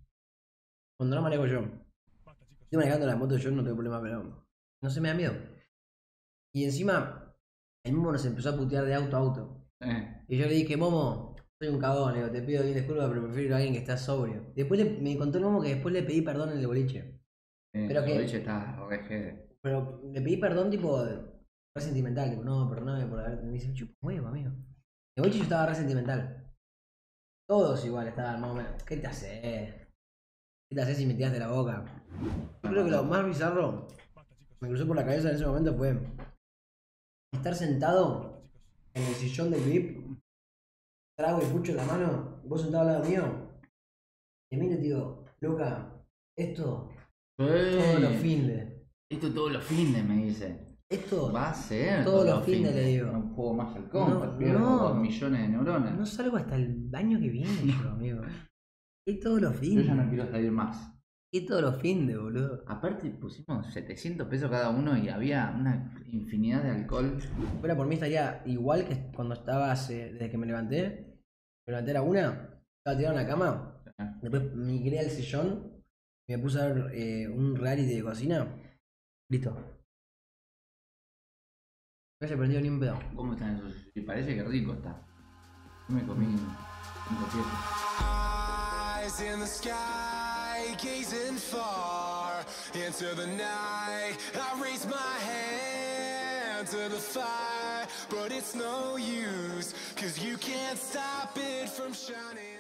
Cuando 0.99 1.17
no 1.17 1.23
manejo 1.23 1.47
yo. 1.47 1.61
Estoy 2.63 2.79
manejando 2.79 3.07
la 3.07 3.17
moto 3.17 3.37
yo 3.37 3.51
no 3.51 3.63
tengo 3.63 3.77
problema, 3.77 4.01
pero. 4.03 4.47
No 4.83 4.91
se 4.91 5.01
me 5.01 5.09
da 5.09 5.15
miedo. 5.15 5.35
Y 6.55 6.65
encima, 6.65 7.35
el 7.85 7.93
Momo 7.95 8.13
nos 8.13 8.25
empezó 8.25 8.51
a 8.51 8.57
putear 8.57 8.85
de 8.85 8.95
auto 8.95 9.17
a 9.17 9.21
auto. 9.21 9.69
Eh, 9.81 10.25
Y 10.29 10.39
yo 10.39 10.47
le 10.47 10.55
dije, 10.55 10.77
Momo, 10.77 11.37
soy 11.61 11.69
un 11.69 11.79
cagón, 11.79 12.13
le 12.15 12.21
digo, 12.21 12.31
te 12.33 12.43
pido 12.43 12.63
bien 12.63 12.75
disculpas, 12.75 13.09
pero 13.09 13.23
prefiero 13.25 13.55
a 13.55 13.59
alguien 13.59 13.75
que 13.75 13.81
está 13.81 13.97
sobrio. 13.97 14.53
Después 14.55 14.81
le- 14.81 14.99
me 15.01 15.17
contó 15.17 15.39
el 15.39 15.45
Momo 15.45 15.61
que 15.63 15.75
después 15.75 15.93
le 15.95 16.03
pedí 16.03 16.23
perdón 16.23 16.51
en 16.53 16.59
el 16.59 16.67
boliche. 16.67 17.16
Eh, 17.77 17.85
Pero 17.89 18.05
que- 18.05 18.25
está 18.25 18.87
re. 18.89 19.49
Pero 19.63 20.01
le 20.13 20.21
pedí 20.21 20.37
perdón, 20.37 20.71
tipo, 20.71 21.05
re 21.05 21.83
sentimental. 21.83 22.31
Tipo, 22.31 22.45
no, 22.45 22.69
perdóname 22.71 23.07
por 23.07 23.21
haber. 23.21 23.43
Me 23.43 23.53
dice, 23.53 23.73
chupa 23.75 23.95
huevo, 24.03 24.29
amigo. 24.29 24.51
El 25.17 25.23
boliche 25.23 25.39
yo 25.39 25.45
estaba 25.45 25.67
re 25.67 25.75
sentimental. 25.75 26.53
Todos 27.49 27.85
igual 27.85 28.09
estaban 28.09 28.41
más 28.41 28.51
o 28.51 28.55
menos. 28.55 28.83
¿Qué 28.85 28.97
te 28.97 29.07
haces? 29.07 29.41
¿Qué 30.69 30.75
te 30.75 30.81
haces 30.81 30.97
si 30.97 31.07
me 31.07 31.15
tiraste 31.15 31.39
la 31.39 31.49
boca? 31.49 31.85
Yo 32.63 32.71
creo 32.71 32.85
que 32.85 32.91
lo 32.91 33.05
más 33.05 33.25
bizarro 33.25 33.87
que 33.87 34.57
me 34.61 34.69
cruzó 34.69 34.87
por 34.87 34.97
la 34.97 35.05
cabeza 35.05 35.29
en 35.29 35.37
ese 35.37 35.47
momento 35.47 35.75
fue 35.77 35.97
estar 37.33 37.55
sentado 37.55 38.43
en 38.95 39.03
el 39.05 39.15
sillón 39.15 39.51
del 39.51 39.61
VIP, 39.63 40.19
trago 41.17 41.41
y 41.43 41.47
pucho 41.47 41.73
en 41.73 41.77
la 41.79 41.85
mano, 41.85 42.41
vos 42.45 42.63
sentado 42.63 42.89
al 42.89 42.95
lado 42.95 43.05
mío, 43.09 43.23
y 44.51 44.57
y 44.57 44.69
te 44.69 44.77
digo, 44.79 45.25
Luca, 45.41 45.93
esto 46.37 46.89
todos 47.39 48.01
los 48.01 48.13
fines. 48.17 48.73
Esto 49.11 49.33
todos 49.33 49.53
los 49.53 49.63
fines, 49.63 50.05
me 50.05 50.17
dice. 50.25 50.67
Esto 50.89 51.33
Va 51.33 51.51
a 51.51 51.55
ser. 51.55 52.05
Todos 52.05 52.27
los 52.27 52.45
fines 52.45 52.75
le 52.75 52.85
digo. 52.85 53.11
No 53.11 53.35
juego 53.35 53.55
más 53.55 53.75
al 53.77 53.83
No, 53.85 53.91
compa, 53.91 54.39
pierdo 54.39 54.59
no. 54.61 54.79
dos 54.79 54.97
millones 54.99 55.43
de 55.43 55.49
neuronas. 55.49 55.97
No 55.97 56.07
salgo 56.07 56.37
hasta 56.37 56.57
el 56.57 56.89
año 56.95 57.19
que 57.19 57.29
viene 57.29 57.51
yo, 57.83 57.91
amigo. 57.91 58.23
Y 59.07 59.21
todos 59.21 59.41
los 59.41 59.53
Yo 59.55 59.59
fines. 59.61 59.87
ya 59.87 59.95
no 59.95 60.09
quiero 60.09 60.31
salir 60.31 60.51
más. 60.53 60.93
Y 61.33 61.45
todos 61.45 61.61
los 61.63 61.77
fines, 61.81 62.17
boludo. 62.17 62.65
Aparte 62.69 63.11
pusimos 63.11 63.73
700 63.73 64.27
pesos 64.29 64.49
cada 64.51 64.71
uno 64.71 64.97
y 64.97 65.09
había 65.09 65.55
una 65.59 65.93
infinidad 66.07 66.63
de 66.63 66.71
alcohol. 66.71 67.19
Fuera 67.61 67.77
por 67.77 67.87
mí 67.87 67.95
estaría 67.95 68.43
igual 68.47 68.87
que 68.87 69.11
cuando 69.15 69.35
estaba 69.35 69.73
hace- 69.73 70.13
desde 70.13 70.31
que 70.31 70.39
me 70.39 70.47
levanté. 70.47 71.21
Me 71.67 71.73
levanté 71.73 71.91
a 71.91 71.95
la 71.95 72.03
una, 72.03 72.61
estaba 72.79 72.97
tirado 72.97 73.19
en 73.19 73.23
la 73.23 73.29
cama. 73.29 73.83
Después 74.23 74.55
migré 74.55 75.01
al 75.01 75.11
sillón 75.11 75.76
me 76.29 76.39
puse 76.39 76.61
a 76.61 76.67
ver 76.67 76.91
eh, 76.93 77.29
un 77.29 77.55
reality 77.57 77.95
de 77.95 78.03
cocina. 78.03 78.47
Listo. 79.31 79.51
No 82.21 82.29
se 82.29 82.37
prendió 82.37 82.61
ni 82.61 82.69
un 82.69 82.81
pedo. 82.81 82.99
¿Cómo 83.15 83.35
están 83.35 83.57
esos? 83.57 83.75
Y 83.95 84.01
parece 84.01 84.35
que 84.35 84.43
rico 84.43 84.73
está. 84.73 85.07
Yo 85.89 85.95
me 85.95 86.07
comí 86.07 86.27
cinco 87.09 87.27
piezas. 87.33 87.87
Eyes 88.01 89.21
in 89.21 89.41
the 89.41 89.47
sky, 89.47 90.75
gazing 90.83 91.37
far 91.37 92.45
into 92.75 93.15
the 93.15 93.27
night. 93.27 94.17
I 94.35 94.61
raise 94.61 94.85
my 94.87 95.19
hand 95.21 96.67
to 96.69 96.89
the 96.89 96.99
fire, 96.99 97.87
but 98.11 98.33
it's 98.33 98.55
no 98.55 98.97
use, 98.97 99.75
cause 99.95 100.19
you 100.19 100.37
can't 100.39 100.79
stop 100.79 101.37
it 101.37 101.69
from 101.69 101.93
shining. 101.93 102.57